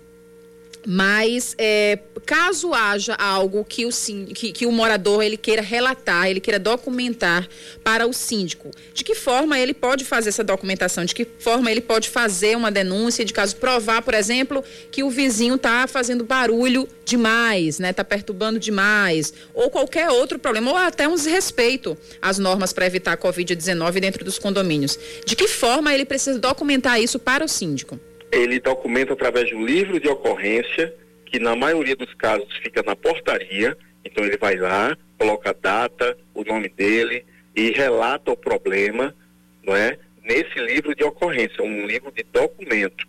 [0.87, 3.91] Mas é, caso haja algo que o,
[4.35, 7.49] que, que o morador ele queira relatar, ele queira documentar
[7.83, 11.05] para o síndico, de que forma ele pode fazer essa documentação?
[11.05, 15.11] De que forma ele pode fazer uma denúncia de caso provar, por exemplo, que o
[15.11, 17.91] vizinho está fazendo barulho demais, né?
[17.91, 23.13] Está perturbando demais, ou qualquer outro problema, ou até um desrespeito às normas para evitar
[23.13, 24.99] a Covid-19 dentro dos condomínios.
[25.25, 27.99] De que forma ele precisa documentar isso para o síndico?
[28.35, 30.95] Ele documenta através de um livro de ocorrência,
[31.27, 33.77] que na maioria dos casos fica na portaria.
[34.05, 37.25] Então ele vai lá, coloca a data, o nome dele
[37.57, 39.15] e relata o problema,
[39.63, 39.99] não é?
[40.23, 43.07] Nesse livro de ocorrência, um livro de documento.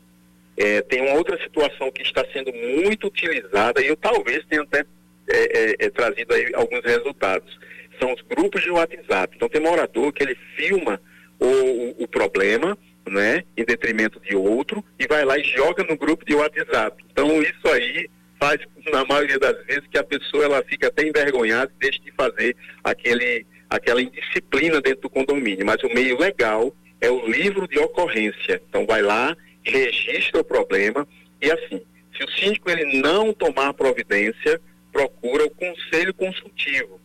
[0.57, 4.85] É, tem uma outra situação que está sendo muito utilizada e eu talvez tenha até
[5.27, 7.59] é, é, é trazido aí alguns resultados.
[7.99, 9.35] São os grupos de WhatsApp.
[9.35, 11.01] Então tem morador que ele filma
[11.39, 12.77] o, o, o problema,
[13.09, 17.03] né, em detrimento de outro, e vai lá e joga no grupo de WhatsApp.
[17.11, 18.59] Então, isso aí faz,
[18.91, 22.55] na maioria das vezes, que a pessoa ela fica até envergonhada e deixa de fazer
[22.83, 25.65] aquele, aquela indisciplina dentro do condomínio.
[25.65, 28.61] Mas o meio legal é o livro de ocorrência.
[28.69, 31.07] Então vai lá, registra o problema
[31.41, 31.81] e assim,
[32.15, 34.59] se o síndico ele não tomar providência,
[34.91, 36.99] procura o conselho consultivo.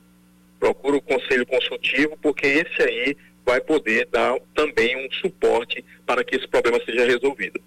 [0.59, 3.17] Procura o conselho consultivo, porque esse aí
[3.51, 7.61] vai poder dar também um suporte para que esse problema seja resolvido.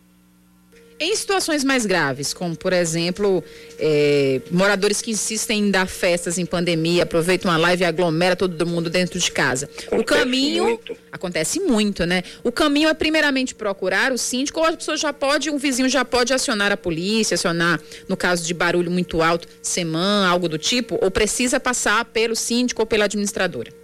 [0.97, 3.43] Em situações mais graves, como por exemplo,
[3.77, 8.65] é, moradores que insistem em dar festas em pandemia, aproveitam uma live e aglomera todo
[8.65, 9.65] mundo dentro de casa.
[9.65, 10.95] Acontece o caminho muito.
[11.11, 12.23] acontece muito, né?
[12.43, 16.05] O caminho é primeiramente procurar o síndico ou a pessoa já pode, um vizinho já
[16.05, 20.97] pode acionar a polícia, acionar no caso de barulho muito alto, semana, algo do tipo,
[21.01, 23.82] ou precisa passar pelo síndico ou pela administradora.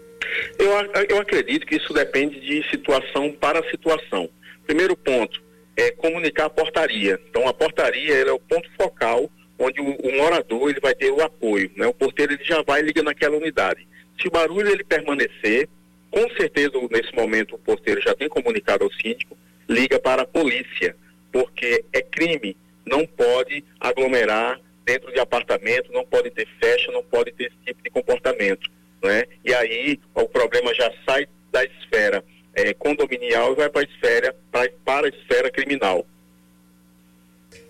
[0.58, 0.72] Eu,
[1.10, 4.30] eu acredito que isso depende de situação para situação.
[4.66, 5.42] Primeiro ponto
[5.76, 7.20] é comunicar a portaria.
[7.30, 11.22] Então a portaria é o ponto focal onde o, o morador ele vai ter o
[11.22, 11.86] apoio, né?
[11.88, 13.88] O porteiro ele já vai ligar naquela unidade.
[14.20, 15.68] Se o barulho ele permanecer,
[16.10, 20.96] com certeza nesse momento o porteiro já tem comunicado ao síndico, liga para a polícia,
[21.32, 27.32] porque é crime, não pode aglomerar dentro de apartamento, não pode ter festa, não pode
[27.34, 28.70] ter esse tipo de comportamento,
[29.04, 29.26] né?
[29.44, 32.24] E aí o problema já sai da esfera
[32.56, 36.06] eh, condominial e vai para a esfera pra, para a esfera criminal.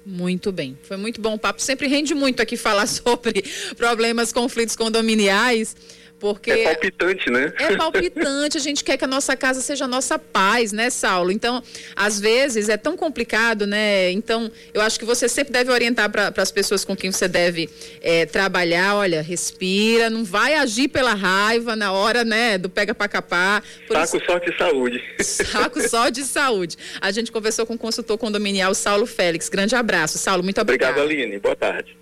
[0.06, 0.78] Muito bem.
[0.84, 1.62] Foi muito bom o papo.
[1.62, 3.44] Sempre rende muito aqui falar sobre
[3.78, 5.76] problemas, conflitos condominiais,
[6.20, 7.54] porque É palpitante, né?
[7.58, 11.32] é palpitante, a gente quer que a nossa casa seja a nossa paz, né, Saulo?
[11.32, 11.64] Então,
[11.96, 14.12] às vezes é tão complicado, né?
[14.12, 17.70] Então, eu acho que você sempre deve orientar para as pessoas com quem você deve
[18.02, 23.08] eh, trabalhar, olha, respira, não vai agir pela raiva na hora, né, do pega para
[23.08, 23.64] capar.
[23.88, 25.04] Por isso- Saco, sorte e saúde.
[25.20, 26.78] Saco só de saúde.
[27.00, 29.50] A gente conversou com o consultor condominial Saulo Félix.
[29.50, 30.44] Grande abraço, Saulo.
[30.44, 31.02] Muito obrigada.
[31.02, 31.40] Obrigado, Aline.
[31.40, 31.99] Boa tarde.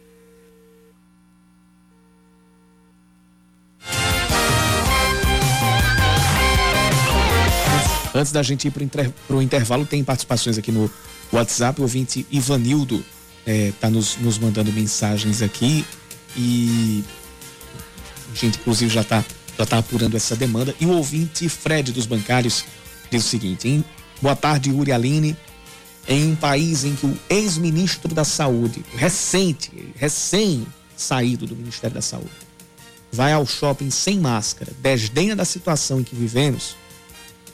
[8.18, 10.90] Antes da gente ir para o intervalo, tem participações aqui no
[11.32, 11.80] WhatsApp.
[11.80, 13.04] O ouvinte Ivanildo
[13.46, 15.86] está nos, nos mandando mensagens aqui
[16.36, 17.04] e
[18.32, 19.24] a gente, inclusive, já está
[19.58, 20.76] já tá apurando essa demanda.
[20.80, 22.66] E o ouvinte Fred dos Bancários
[23.10, 23.84] diz o seguinte: em,
[24.22, 25.38] Boa tarde, Uri Aline.
[26.08, 32.02] Em um país em que o ex-ministro da Saúde, recente, recém saído do Ministério da
[32.02, 32.32] Saúde,
[33.12, 36.78] vai ao shopping sem máscara, desdenha da situação em que vivemos,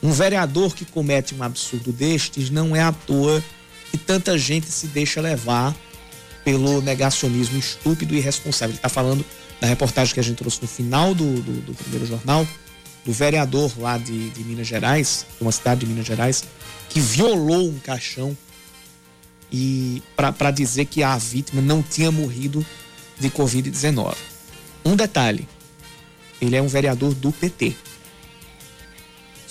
[0.04, 3.42] um vereador que comete um absurdo destes não é à toa
[3.90, 5.74] que tanta gente se deixa levar
[6.44, 8.72] pelo negacionismo estúpido e irresponsável.
[8.72, 9.24] Ele está falando
[9.58, 12.46] da reportagem que a gente trouxe no final do, do, do primeiro jornal,
[13.02, 16.44] do vereador lá de, de Minas Gerais, de uma cidade de Minas Gerais,
[16.90, 18.36] que violou um caixão
[19.50, 22.64] e para dizer que a vítima não tinha morrido
[23.18, 24.14] de Covid-19.
[24.84, 25.48] Um detalhe:
[26.42, 27.74] ele é um vereador do PT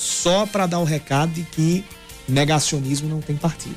[0.04, 1.84] só para dar o recado de que
[2.28, 3.76] negacionismo não tem partido.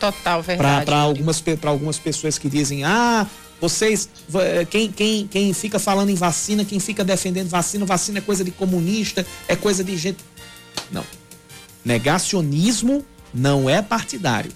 [0.00, 0.84] Total verdade.
[0.84, 3.26] Para algumas, pra algumas pessoas que dizem, ah,
[3.60, 8.20] vocês, va- quem, quem, quem fica falando em vacina, quem fica defendendo vacina, vacina é
[8.20, 10.18] coisa de comunista, é coisa de gente.
[10.90, 11.04] Não.
[11.84, 14.50] Negacionismo não é partidário.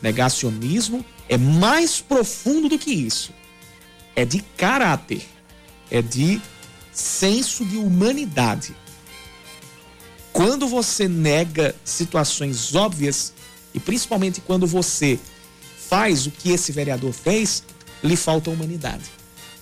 [0.00, 3.32] Negacionismo é mais profundo do que isso.
[4.14, 5.22] É de caráter.
[5.90, 6.40] É de
[6.92, 8.74] senso de humanidade.
[10.32, 13.32] Quando você nega situações óbvias,
[13.74, 15.18] e principalmente quando você
[15.88, 17.62] faz o que esse vereador fez,
[18.02, 19.04] lhe falta humanidade.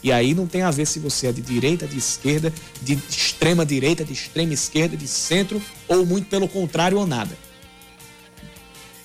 [0.02, 3.66] E aí não tem a ver se você é de direita, de esquerda, de extrema
[3.66, 7.36] direita, de extrema esquerda, de centro, ou muito pelo contrário ou nada.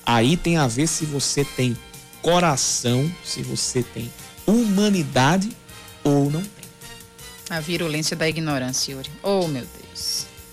[0.06, 1.76] Aí tem a ver se você tem
[2.22, 4.12] coração, se você tem
[4.46, 5.50] humanidade
[6.04, 6.66] ou não tem.
[7.50, 9.10] A virulência da ignorância, Yuri.
[9.22, 9.85] Oh, meu Deus.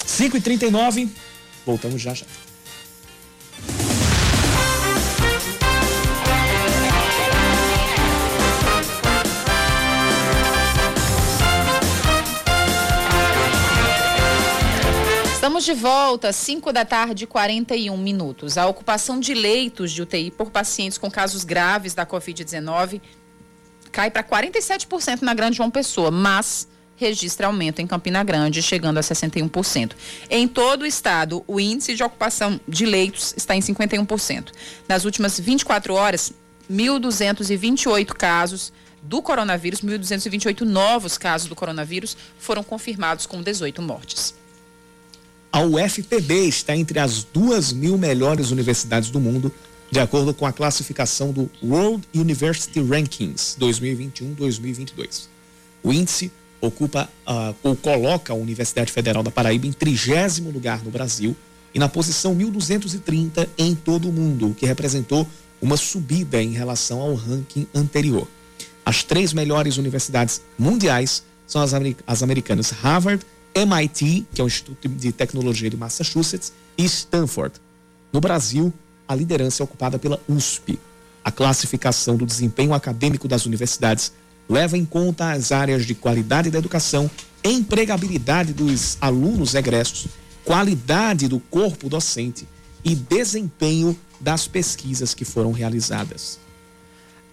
[0.07, 1.09] 5 e 39
[1.65, 2.27] voltamos já já.
[15.35, 18.57] Estamos de volta, 5 da tarde, 41 minutos.
[18.57, 23.01] A ocupação de leitos de UTI por pacientes com casos graves da Covid-19
[23.91, 26.67] cai para 47% na Grande João Pessoa, mas
[27.03, 29.93] registra aumento em Campina Grande, chegando a 61%.
[30.31, 34.53] Em todo o estado, o índice de ocupação de leitos está em 51%.
[34.89, 36.33] Nas últimas 24 horas,
[36.71, 38.73] 1.228 casos
[39.03, 44.35] do coronavírus, 1.228 novos casos do coronavírus foram confirmados com 18 mortes.
[45.51, 49.53] A UFPB está entre as duas mil melhores universidades do mundo
[49.91, 55.27] de acordo com a classificação do World University Rankings 2021-2022.
[55.83, 56.33] O índice
[56.63, 61.37] ocupa uh, ou coloca a Universidade Federal da Paraíba em trigésimo lugar no Brasil
[61.75, 65.29] e na posição 1230 em todo o mundo, o que representou
[65.61, 68.29] uma subida em relação ao ranking anterior.
[68.85, 71.73] As três melhores universidades mundiais são as,
[72.07, 77.55] as americanas Harvard, MIT, que é o Instituto de Tecnologia de Massachusetts, e Stanford.
[78.13, 78.73] No Brasil,
[79.07, 80.79] a liderança é ocupada pela USP.
[81.25, 84.13] A classificação do desempenho acadêmico das universidades
[84.53, 87.11] leva em conta as áreas de qualidade da educação,
[87.43, 90.09] empregabilidade dos alunos egressos,
[90.45, 92.47] qualidade do corpo docente
[92.85, 96.39] e desempenho das pesquisas que foram realizadas.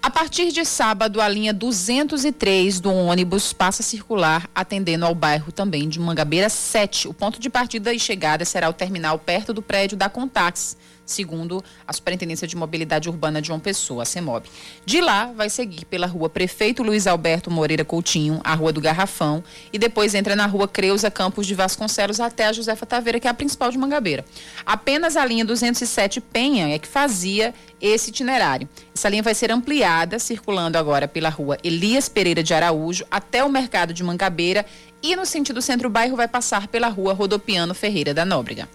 [0.02, 5.52] A partir de sábado, a linha 203 do ônibus passa a circular, atendendo ao bairro
[5.52, 7.10] também de Mangabeira 7.
[7.10, 10.78] O ponto de partida e chegada será o terminal perto do prédio da Contax
[11.10, 14.48] segundo a Superintendência de Mobilidade Urbana de João Pessoa, a CEMOB.
[14.86, 19.44] De lá, vai seguir pela rua Prefeito Luiz Alberto Moreira Coutinho, a rua do Garrafão,
[19.74, 23.32] e depois entra na rua Creuza Campos de Vasconcelos até a Josefa Taveira, que é
[23.32, 24.24] a principal de Mangabeira.
[24.66, 28.68] Apenas a linha 207 Penha é que fazia esse itinerário.
[28.94, 33.50] Essa linha vai ser ampliada, circulando agora pela rua Elias Pereira de Araújo até o
[33.50, 34.66] mercado de Mangabeira
[35.02, 38.68] e no sentido centro-bairro vai passar pela rua Rodopiano Ferreira da Nóbrega.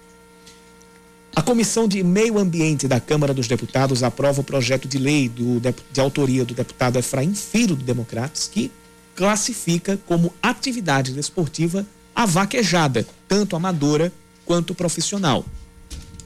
[1.37, 5.61] A Comissão de Meio Ambiente da Câmara dos Deputados aprova o projeto de lei do,
[5.61, 8.71] de autoria do deputado Efraim Filho do Democratas, que
[9.17, 14.13] classifica como atividade desportiva a vaquejada, tanto amadora
[14.45, 15.45] quanto profissional.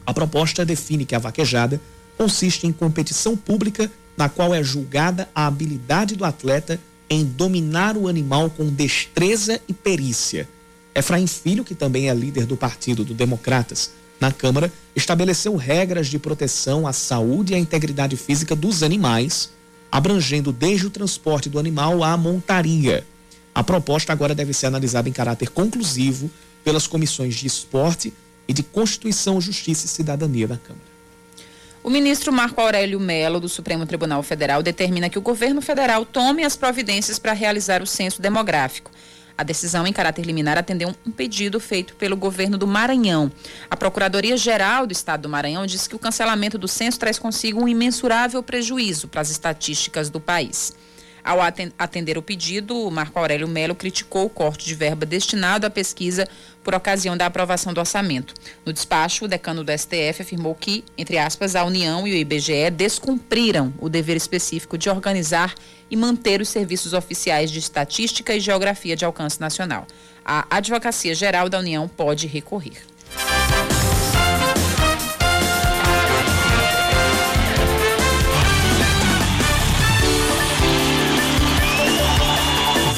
[0.05, 1.81] A proposta define que a vaquejada
[2.19, 6.79] consiste em competição pública na qual é julgada a habilidade do atleta
[7.09, 10.47] em dominar o animal com destreza e perícia.
[10.95, 16.19] Efraim Filho, que também é líder do Partido do Democratas, na Câmara, estabeleceu regras de
[16.19, 19.51] proteção à saúde e à integridade física dos animais,
[19.91, 23.07] abrangendo desde o transporte do animal à montaria.
[23.55, 26.31] A proposta agora deve ser analisada em caráter conclusivo
[26.65, 28.13] pelas comissões de esporte
[28.47, 30.89] e de Constituição, Justiça e Cidadania da Câmara.
[31.83, 36.45] O ministro Marco Aurélio Melo, do Supremo Tribunal Federal, determina que o governo federal tome
[36.45, 38.91] as providências para realizar o censo demográfico.
[39.39, 43.31] A decisão em caráter liminar atendeu um pedido feito pelo governo do Maranhão.
[43.71, 47.69] A Procuradoria-Geral do Estado do Maranhão disse que o cancelamento do censo traz consigo um
[47.69, 50.75] imensurável prejuízo para as estatísticas do país.
[51.29, 51.41] Ao
[51.79, 56.27] atender o pedido, Marco Aurélio Melo criticou o corte de verba destinado à pesquisa
[56.65, 58.33] por ocasião da aprovação do orçamento.
[58.65, 62.71] No despacho, o decano do STF afirmou que, entre aspas, a União e o IBGE
[62.71, 65.55] descumpriram o dever específico de organizar
[65.91, 69.87] e manter os serviços oficiais de estatística e geografia de alcance nacional.
[70.25, 72.81] A Advocacia Geral da União pode recorrer.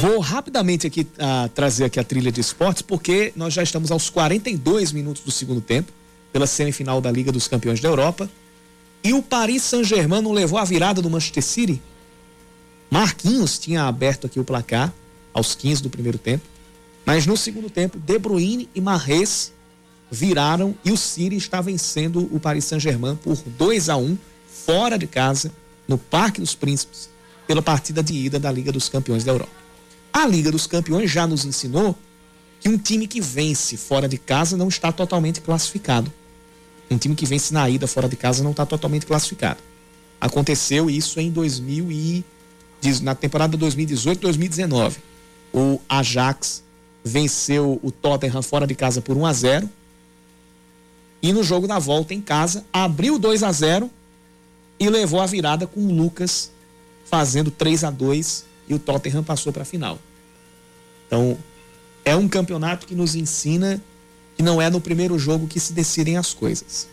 [0.01, 4.09] Vou rapidamente aqui uh, trazer aqui a trilha de esportes, porque nós já estamos aos
[4.09, 5.93] 42 minutos do segundo tempo,
[6.33, 8.31] pela semifinal da Liga dos Campeões da Europa.
[9.05, 11.83] E o Paris Saint-Germain não levou a virada do Manchester City?
[12.91, 14.91] Marquinhos tinha aberto aqui o placar
[15.35, 16.47] aos 15 do primeiro tempo.
[17.05, 19.53] Mas no segundo tempo, De Bruyne e Marres
[20.11, 24.17] viraram e o City está vencendo o Paris Saint-Germain por 2 a 1
[24.65, 25.53] fora de casa,
[25.87, 27.11] no Parque dos Príncipes,
[27.47, 29.60] pela partida de ida da Liga dos Campeões da Europa.
[30.13, 31.97] A Liga dos Campeões já nos ensinou
[32.61, 36.13] que um time que vence fora de casa não está totalmente classificado.
[36.91, 39.61] Um time que vence na ida fora de casa não está totalmente classificado.
[40.21, 42.25] Aconteceu isso em 2000 e
[43.03, 44.97] na temporada 2018-2019.
[45.53, 46.63] O Ajax
[47.05, 49.71] venceu o Tottenham fora de casa por 1 a 0
[51.23, 53.91] e no jogo da volta em casa abriu 2 a 0
[54.79, 56.51] e levou a virada com o Lucas
[57.05, 59.99] fazendo 3 a 2 e o Tottenham passou para a final.
[61.07, 61.37] Então,
[62.05, 63.83] é um campeonato que nos ensina
[64.37, 66.89] que não é no primeiro jogo que se decidem as coisas.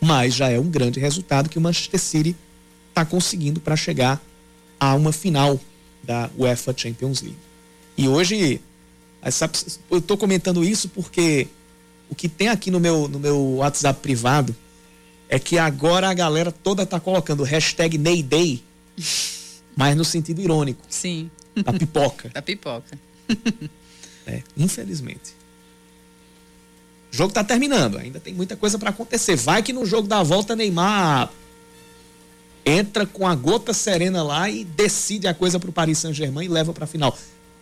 [0.00, 2.36] Mas já é um grande resultado que o Manchester City
[2.88, 4.20] está conseguindo para chegar
[4.78, 5.58] a uma final
[6.02, 7.38] da UEFA Champions League.
[7.96, 8.60] E hoje,
[9.88, 11.46] eu estou comentando isso porque
[12.10, 14.54] o que tem aqui no meu, no meu WhatsApp privado
[15.28, 18.62] é que agora a galera toda está colocando hashtag Neyday
[19.78, 20.82] mas no sentido irônico.
[20.88, 21.30] Sim.
[21.54, 22.28] Da pipoca.
[22.34, 22.98] da pipoca.
[24.26, 25.36] é, infelizmente.
[27.12, 29.36] O jogo está terminando, ainda tem muita coisa para acontecer.
[29.36, 31.30] Vai que no jogo da volta Neymar
[32.66, 36.48] entra com a gota serena lá e decide a coisa para o Paris Saint-Germain e
[36.48, 37.16] leva para a final.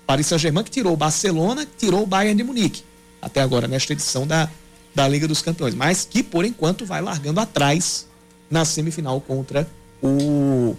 [0.07, 2.83] Paris Saint-Germain que tirou o Barcelona, tirou o Bayern de Munique.
[3.21, 4.49] Até agora, nesta edição da,
[4.95, 5.75] da Liga dos Campeões.
[5.75, 8.07] Mas que, por enquanto, vai largando atrás
[8.51, 9.69] na semifinal contra
[10.03, 10.75] o,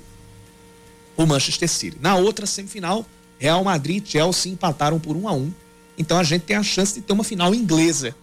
[1.17, 1.97] o Manchester City.
[1.99, 3.05] Na outra semifinal,
[3.39, 5.51] Real Madrid e Chelsea empataram por 1 a 1
[5.97, 8.15] Então a gente tem a chance de ter uma final inglesa.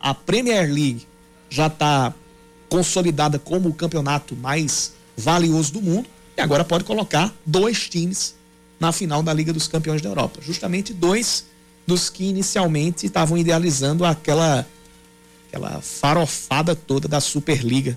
[0.00, 1.06] A Premier League
[1.50, 2.14] já está
[2.68, 8.34] consolidada como o campeonato mais valioso do mundo e agora pode colocar dois times
[8.78, 10.40] na final da Liga dos Campeões da Europa.
[10.42, 11.46] Justamente dois
[11.86, 14.66] dos que inicialmente estavam idealizando aquela
[15.48, 17.96] aquela farofada toda da Superliga,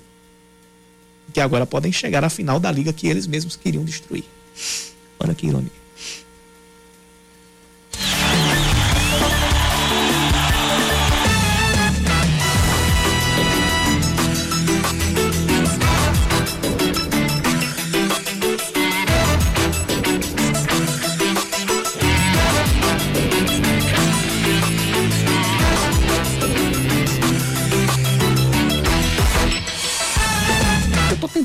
[1.34, 4.24] que agora podem chegar à final da liga que eles mesmos queriam destruir.
[5.20, 5.80] Olha que ironia.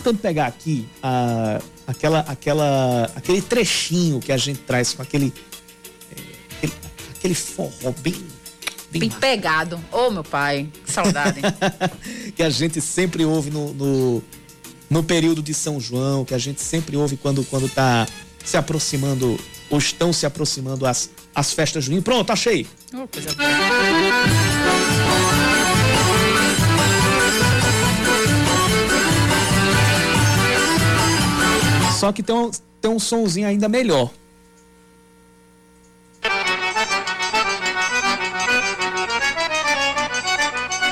[0.04, 5.32] tentando pegar aqui a, aquela, aquela, aquele trechinho que a gente traz com aquele,
[6.10, 6.20] é,
[6.56, 6.72] aquele,
[7.16, 8.24] aquele forró bem.
[8.90, 9.76] Bem, pegado.
[9.90, 11.40] Ô, oh, meu pai, que saudade.
[12.36, 14.22] que a gente sempre ouve no, no,
[14.88, 18.06] no, período de São João, que a gente sempre ouve quando, quando tá
[18.44, 19.36] se aproximando,
[19.68, 22.04] ou estão se aproximando as, as festas juninas.
[22.04, 22.68] Pronto, achei.
[22.92, 23.30] Oh, coisa
[32.04, 32.50] Só que tem um,
[32.82, 34.10] tem um sonzinho ainda melhor.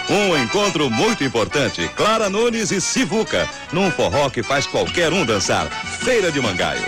[0.08, 1.86] Um encontro muito importante.
[1.96, 3.46] Clara Nunes e Sivuca.
[3.74, 5.68] Num forró que faz qualquer um dançar.
[6.02, 6.80] Feira de Mangaio.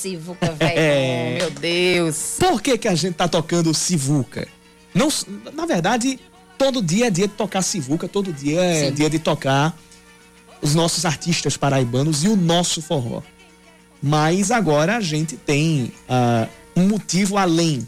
[0.00, 0.80] Sivuca, velho.
[1.60, 2.36] Deus.
[2.38, 4.48] Por que, que a gente tá tocando Sivuca?
[4.94, 5.08] Não,
[5.52, 6.18] na verdade,
[6.58, 8.94] todo dia é dia de tocar Sivuca, todo dia é Sim.
[8.94, 9.78] dia de tocar
[10.60, 13.22] os nossos artistas paraibanos e o nosso forró.
[14.02, 17.86] Mas agora a gente tem uh, um motivo além,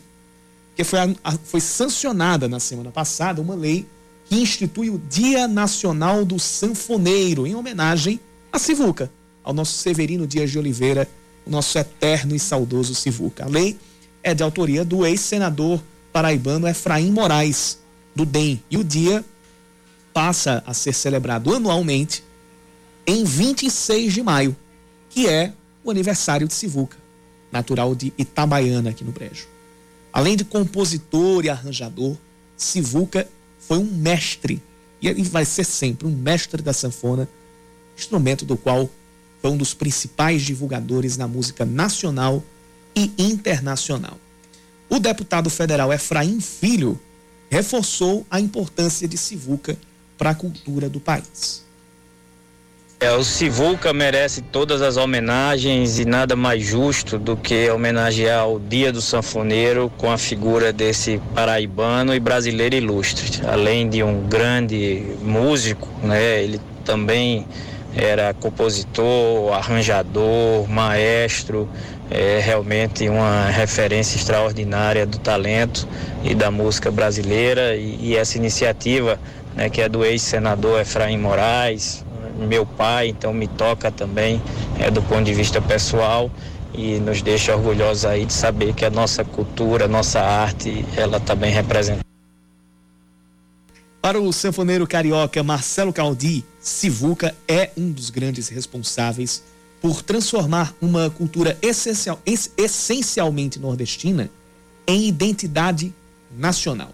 [0.77, 3.87] que foi, a, a, foi sancionada na semana passada uma lei
[4.27, 8.21] que institui o Dia Nacional do Sanfoneiro, em homenagem
[8.53, 9.11] a Sivuca,
[9.43, 11.09] ao nosso Severino Dias de Oliveira,
[11.45, 13.45] o nosso eterno e saudoso Sivuca.
[13.45, 13.79] A lei
[14.23, 15.83] é de autoria do ex-senador
[16.13, 17.79] paraibano Efraim Moraes,
[18.15, 19.25] do DEM, e o dia
[20.13, 22.23] passa a ser celebrado anualmente
[23.07, 24.57] em 26 de maio,
[25.09, 26.97] que é o aniversário de Sivuca,
[27.51, 29.47] natural de Itabaiana, aqui no Brejo.
[30.13, 32.17] Além de compositor e arranjador,
[32.57, 33.27] Sivuca
[33.59, 34.63] foi um mestre,
[35.01, 37.29] e vai ser sempre um mestre da sanfona,
[37.97, 38.89] instrumento do qual
[39.43, 42.43] foi um dos principais divulgadores na música nacional
[42.95, 44.17] e internacional.
[44.89, 46.99] O deputado federal Efraim Filho
[47.51, 49.77] reforçou a importância de Sivuca
[50.17, 51.65] para a cultura do país.
[53.01, 58.61] É, o Sivuca merece todas as homenagens e nada mais justo do que homenagear o
[58.61, 63.45] Dia do Sanfoneiro com a figura desse paraibano e brasileiro ilustre.
[63.45, 67.45] Além de um grande músico, né, ele também
[67.95, 71.69] era compositor, arranjador, maestro,
[72.11, 75.87] é realmente uma referência extraordinária do talento
[76.23, 79.19] e da música brasileira e, e essa iniciativa
[79.55, 82.05] né, que é do ex-senador Efraim Moraes,
[82.39, 84.43] meu pai, então me toca também
[84.79, 86.31] é, do ponto de vista pessoal
[86.75, 91.21] e nos deixa orgulhosos aí de saber que a nossa cultura, a nossa arte, ela
[91.21, 92.12] também tá representa.
[94.03, 99.45] Para o sanfoneiro carioca Marcelo Caldi, Sivuca é um dos grandes responsáveis
[99.81, 102.21] por transformar uma cultura essencial,
[102.57, 104.29] essencialmente nordestina
[104.89, 105.95] em identidade
[106.37, 106.91] nacional.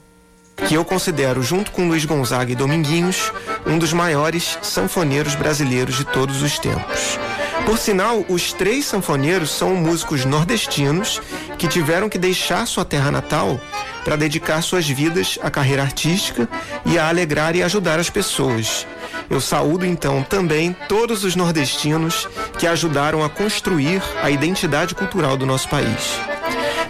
[0.69, 3.33] Que eu considero, junto com Luiz Gonzaga e Dominguinhos,
[3.67, 7.19] um dos maiores sanfoneiros brasileiros de todos os tempos.
[7.65, 11.23] Por sinal, os três sanfoneiros são músicos nordestinos
[11.59, 13.59] que tiveram que deixar sua terra natal
[14.05, 16.49] para dedicar suas vidas à carreira artística
[16.87, 18.87] e a alegrar e ajudar as pessoas.
[19.31, 22.29] Eu saúdo então também todos os nordestinos
[22.59, 26.19] que ajudaram a construir a identidade cultural do nosso país.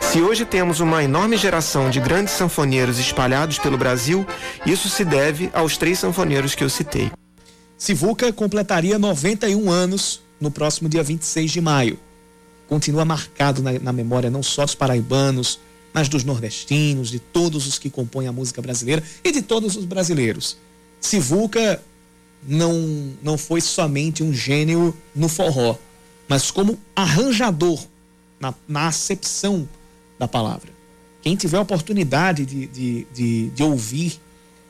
[0.00, 4.26] Se hoje temos uma enorme geração de grandes sanfoneiros espalhados pelo Brasil,
[4.64, 7.10] isso se deve aos três sanfoneiros que eu citei.
[7.76, 11.98] Sivuca completaria 91 anos no próximo dia 26 de maio.
[12.68, 15.60] Continua marcado na, na memória não só dos paraibanos,
[15.98, 19.84] mas dos nordestinos, de todos os que compõem a música brasileira e de todos os
[19.84, 20.56] brasileiros.
[21.00, 21.82] Sivuca
[22.40, 25.76] não, não foi somente um gênio no forró,
[26.28, 27.84] mas como arranjador,
[28.38, 29.68] na, na acepção
[30.20, 30.70] da palavra.
[31.20, 34.20] Quem tiver a oportunidade de, de, de, de ouvir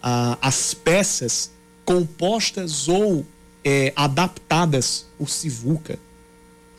[0.03, 1.51] ah, as peças
[1.85, 3.23] compostas ou
[3.63, 5.99] é, adaptadas por Sivuca,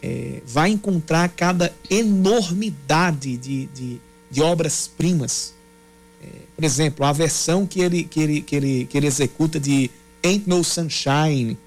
[0.02, 5.54] é, vai encontrar cada enormidade de, de, de obras-primas.
[6.22, 9.90] É, por exemplo, a versão que ele, que, ele, que, ele, que ele executa de
[10.24, 11.58] Ain't No Sunshine,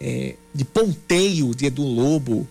[0.00, 2.46] é, de Ponteio, de Edu Lobo,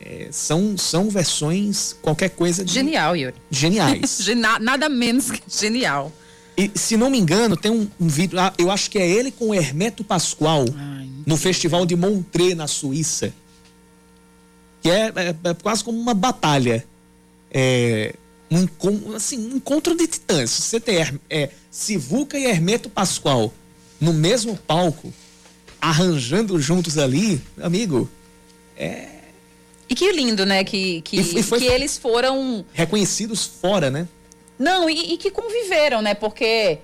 [0.00, 2.72] é, são, são versões, qualquer coisa de.
[2.72, 3.34] Genial, Yuri.
[3.50, 4.26] Geniais.
[4.60, 6.12] Nada menos que genial.
[6.56, 9.48] E, se não me engano, tem um, um vídeo, eu acho que é ele com
[9.48, 13.32] o Hermeto Pascoal, Ai, no Festival de Montreux, na Suíça.
[14.80, 16.86] Que é, é, é quase como uma batalha.
[17.50, 18.14] É,
[18.50, 20.50] um, assim, um encontro de titãs.
[20.50, 20.96] Você tem
[21.28, 23.52] é, Sivuca e Hermeto Pascoal
[24.00, 25.12] no mesmo palco,
[25.80, 28.10] arranjando juntos ali, amigo,
[28.76, 29.08] é.
[29.88, 30.64] E que lindo, né?
[30.64, 32.64] Que, que, e foi, que eles foram.
[32.72, 34.06] Reconhecidos fora, né?
[34.58, 36.14] Não, e, e, que conviveram, né?
[36.14, 36.78] Porque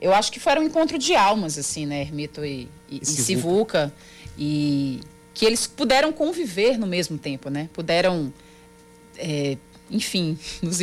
[0.00, 2.02] eu acho que foi um encontro de almas, assim, né?
[2.02, 3.92] Ermito e, e, e Sivuca.
[4.38, 5.00] E
[5.34, 7.68] que eles puderam conviver no mesmo tempo, né?
[7.72, 8.32] Puderam
[9.18, 9.56] é,
[9.90, 10.80] enfim, nos,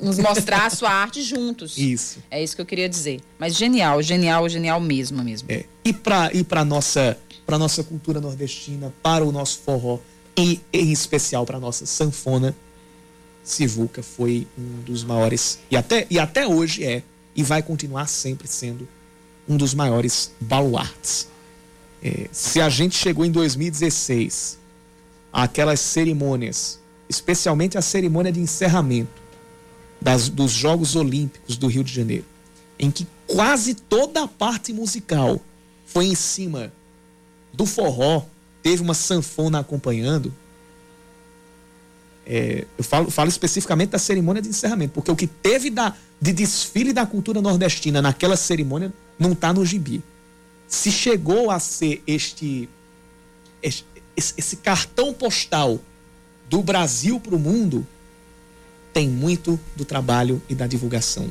[0.00, 1.76] nos mostrar a sua arte juntos.
[1.76, 2.20] Isso.
[2.30, 3.20] É isso que eu queria dizer.
[3.38, 5.50] Mas genial, genial, genial mesmo, mesmo.
[5.50, 5.64] É.
[5.84, 9.98] E para e para nossa para nossa cultura nordestina, para o nosso forró
[10.36, 12.54] e em especial para nossa sanfona,
[13.42, 17.02] Sivuca foi um dos maiores e até e até hoje é
[17.34, 18.86] e vai continuar sempre sendo
[19.48, 21.28] um dos maiores baluartes.
[22.02, 24.58] É, se a gente chegou em 2016
[25.32, 26.78] aquelas cerimônias
[27.08, 29.22] especialmente a cerimônia de encerramento
[30.00, 32.24] das, dos Jogos Olímpicos do Rio de Janeiro,
[32.78, 35.40] em que quase toda a parte musical
[35.86, 36.72] foi em cima
[37.52, 38.24] do forró,
[38.62, 40.32] teve uma sanfona acompanhando.
[42.26, 46.32] É, eu falo, falo especificamente da cerimônia de encerramento, porque o que teve da, de
[46.32, 50.02] desfile da cultura nordestina naquela cerimônia não está no gibi.
[50.66, 52.68] Se chegou a ser este,
[53.62, 53.84] este
[54.36, 55.80] esse cartão postal
[56.48, 57.86] do Brasil para o mundo
[58.92, 61.28] tem muito do trabalho e da divulgação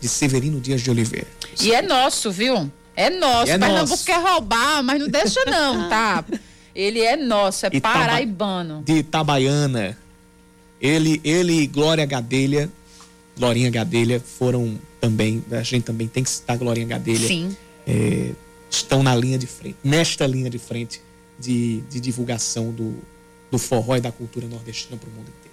[0.00, 1.28] de Severino Dias de Oliveira.
[1.60, 2.70] E é nosso, viu?
[2.96, 3.50] É nosso.
[3.50, 4.04] É Pernambuco nosso.
[4.04, 6.24] quer roubar, mas não deixa não, tá?
[6.74, 8.82] Ele é nosso, é Itaba, paraibano.
[8.84, 9.96] De Itabaiana.
[10.80, 12.70] Ele, ele e Glória Gadelha,
[13.36, 17.26] Glorinha Gadelha, foram também, a gente também tem que citar Glorinha Gadelha.
[17.26, 17.56] Sim.
[17.86, 18.32] É,
[18.70, 21.00] estão na linha de frente, nesta linha de frente
[21.38, 22.94] de, de divulgação do,
[23.50, 25.50] do forró e da cultura nordestina para o mundo inteiro.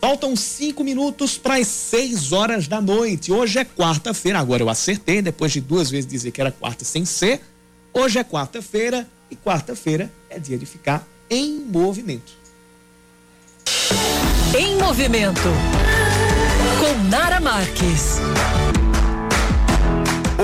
[0.00, 3.30] Faltam cinco minutos para as seis horas da noite.
[3.30, 4.38] Hoje é quarta-feira.
[4.38, 7.40] Agora eu acertei, depois de duas vezes dizer que era quarta sem ser.
[7.92, 12.32] Hoje é quarta-feira e quarta-feira é dia de ficar em movimento.
[14.58, 15.48] Em movimento.
[16.80, 18.18] Com Nara Marques.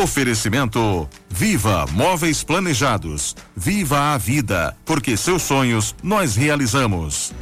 [0.02, 3.34] Oferecimento Viva Móveis Planejados.
[3.56, 7.32] Viva a vida, porque seus sonhos nós realizamos.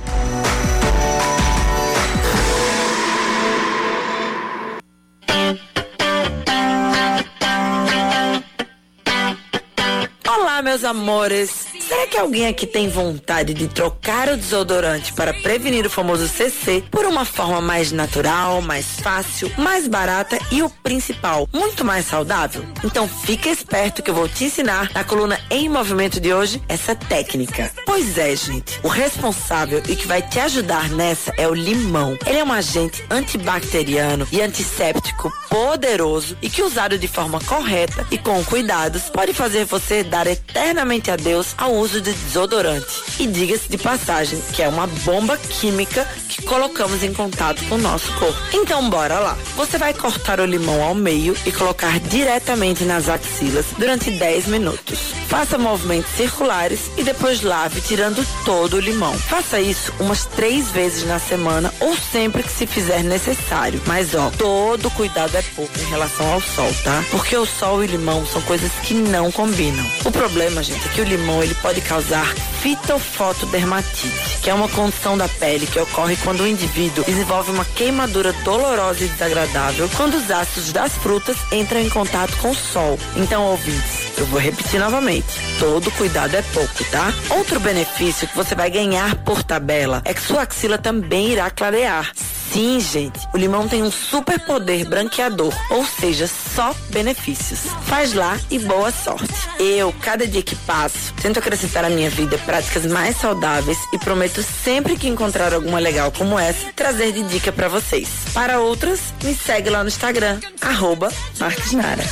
[10.64, 11.66] Meus amores.
[11.86, 16.82] Será que alguém aqui tem vontade de trocar o desodorante para prevenir o famoso CC
[16.90, 22.64] por uma forma mais natural, mais fácil, mais barata e o principal, muito mais saudável?
[22.82, 26.94] Então fica esperto que eu vou te ensinar na coluna Em Movimento de hoje essa
[26.94, 27.70] técnica.
[27.84, 32.16] Pois é, gente, o responsável e que vai te ajudar nessa é o limão.
[32.26, 38.16] Ele é um agente antibacteriano e antisséptico poderoso e que usado de forma correta e
[38.16, 43.02] com cuidados pode fazer você dar eternamente adeus ao uso de desodorante.
[43.18, 47.78] E diga-se de passagem que é uma bomba química que colocamos em contato com o
[47.78, 48.38] nosso corpo.
[48.52, 49.36] Então bora lá.
[49.56, 54.98] Você vai cortar o limão ao meio e colocar diretamente nas axilas durante 10 minutos.
[55.28, 59.14] Faça movimentos circulares e depois lave tirando todo o limão.
[59.18, 63.80] Faça isso umas três vezes na semana ou sempre que se fizer necessário.
[63.86, 67.04] Mas ó, todo cuidado é pouco em relação ao sol, tá?
[67.10, 69.84] Porque o sol e o limão são coisas que não combinam.
[70.04, 72.26] O problema, gente, é que o limão ele pode causar
[72.60, 78.32] fitofotodermatite, que é uma condição da pele que ocorre quando o indivíduo desenvolve uma queimadura
[78.44, 82.98] dolorosa e desagradável quando os ácidos das frutas entram em contato com o sol.
[83.16, 85.26] Então, ouvintes, eu vou repetir novamente.
[85.58, 87.12] Todo cuidado é pouco, tá?
[87.30, 92.12] Outro benefício que você vai ganhar por tabela é que sua axila também irá clarear
[92.54, 93.18] Sim, gente.
[93.34, 97.58] O limão tem um super poder branqueador, ou seja, só benefícios.
[97.82, 99.34] Faz lá e boa sorte.
[99.58, 104.40] Eu, cada dia que passo, tento acrescentar à minha vida práticas mais saudáveis e prometo
[104.40, 108.08] sempre que encontrar alguma legal como essa, trazer de dica para vocês.
[108.32, 112.04] Para outras, me segue lá no Instagram, arroba Marques Nara.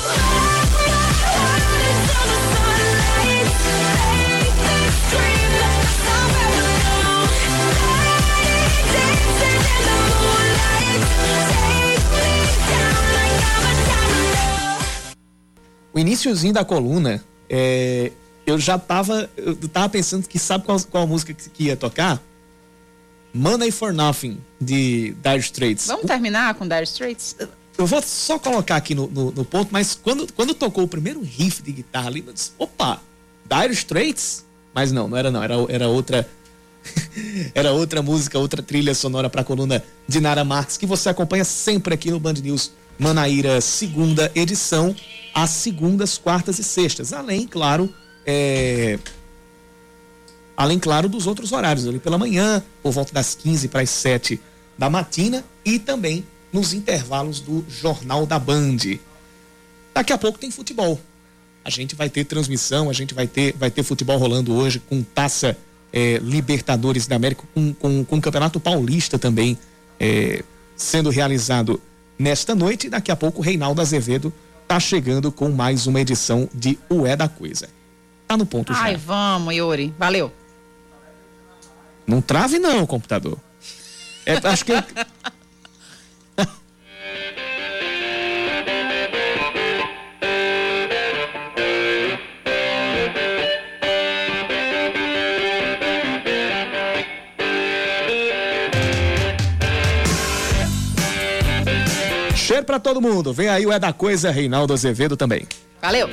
[15.93, 18.13] O iníciozinho da coluna, é,
[18.47, 22.23] eu já tava, eu tava pensando que sabe qual, qual música que, que ia tocar?
[23.35, 25.87] Money for Nothing, de Dire Straits.
[25.87, 27.37] Vamos terminar com Dire Straits?
[27.79, 31.21] Eu vou só colocar aqui no, no, no, ponto, mas quando, quando tocou o primeiro
[31.23, 33.01] riff de guitarra ali, eu disse, opa,
[33.45, 34.45] Dire Straits?
[34.75, 36.29] Mas não, não era não, era, era outra
[37.55, 41.45] era outra música, outra trilha sonora para a coluna de Nara Marques, que você acompanha
[41.45, 44.95] sempre aqui no Band News Manaíra, segunda edição,
[45.35, 47.13] às segundas, quartas e sextas.
[47.13, 47.93] Além, claro,
[48.27, 48.99] é...
[50.57, 54.41] além, claro, dos outros horários, ali pela manhã, por volta das 15 para as 7
[54.77, 58.79] da matina e também nos intervalos do Jornal da Band.
[59.95, 61.01] Daqui a pouco tem futebol.
[61.65, 65.03] A gente vai ter transmissão, a gente vai ter, vai ter futebol rolando hoje com
[65.03, 65.57] taça
[65.93, 69.59] é, Libertadores da América, com, com, com o Campeonato Paulista também
[70.01, 70.43] é,
[70.75, 71.81] sendo realizado
[72.19, 72.89] nesta noite.
[72.89, 74.33] Daqui a pouco o Reinaldo Azevedo
[74.67, 77.69] tá chegando com mais uma edição de O É da Coisa.
[78.27, 78.99] Tá no ponto Ai, já.
[78.99, 79.95] vamos, Yuri.
[79.99, 80.33] Valeu.
[82.07, 83.39] Não trave não, computador.
[84.25, 84.73] É, acho que
[102.53, 103.33] Cheiro pra todo mundo.
[103.33, 105.47] Vem aí o É da Coisa, Reinaldo Azevedo também.
[105.81, 106.07] Valeu.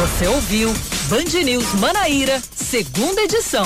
[0.00, 0.74] Você ouviu
[1.08, 3.64] Band News Manaíra, segunda edição.